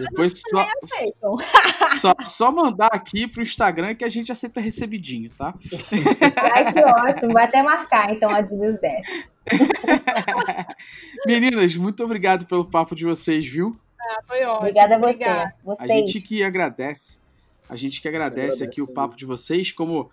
[0.01, 0.67] Depois só,
[1.99, 5.53] só, só, mandar aqui pro Instagram que a gente aceita recebidinho, tá?
[6.53, 7.33] Ai, que ótimo.
[7.33, 9.11] Vai até marcar, então, a Genius Desk.
[11.27, 13.77] Meninas, muito obrigado pelo papo de vocês, viu?
[14.05, 14.59] Ah, foi ótimo.
[14.59, 15.53] Obrigada a você.
[15.63, 15.89] Vocês.
[15.89, 17.19] A gente que agradece.
[17.67, 19.71] A gente que agradece aqui o papo de vocês.
[19.71, 20.11] Como,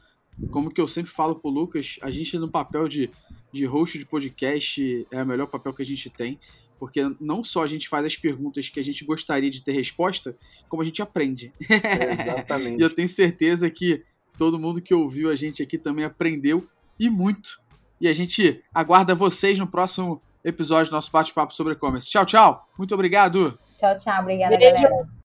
[0.51, 3.11] como que eu sempre falo pro Lucas, a gente no papel de,
[3.53, 6.39] de host de podcast é o melhor papel que a gente tem.
[6.79, 10.37] Porque não só a gente faz as perguntas que a gente gostaria de ter resposta,
[10.69, 11.53] como a gente aprende.
[11.69, 12.81] É, exatamente.
[12.81, 14.03] e eu tenho certeza que
[14.37, 16.67] todo mundo que ouviu a gente aqui também aprendeu
[16.99, 17.61] e muito.
[18.01, 22.11] E a gente aguarda vocês no próximo episódio do nosso bate-papo sobre e-commerce.
[22.11, 22.69] Tchau, tchau.
[22.77, 23.57] Muito obrigado.
[23.83, 24.21] Tchau, tchau.
[24.23, 24.77] Obrigada, Beijo.
[24.77, 25.13] galera.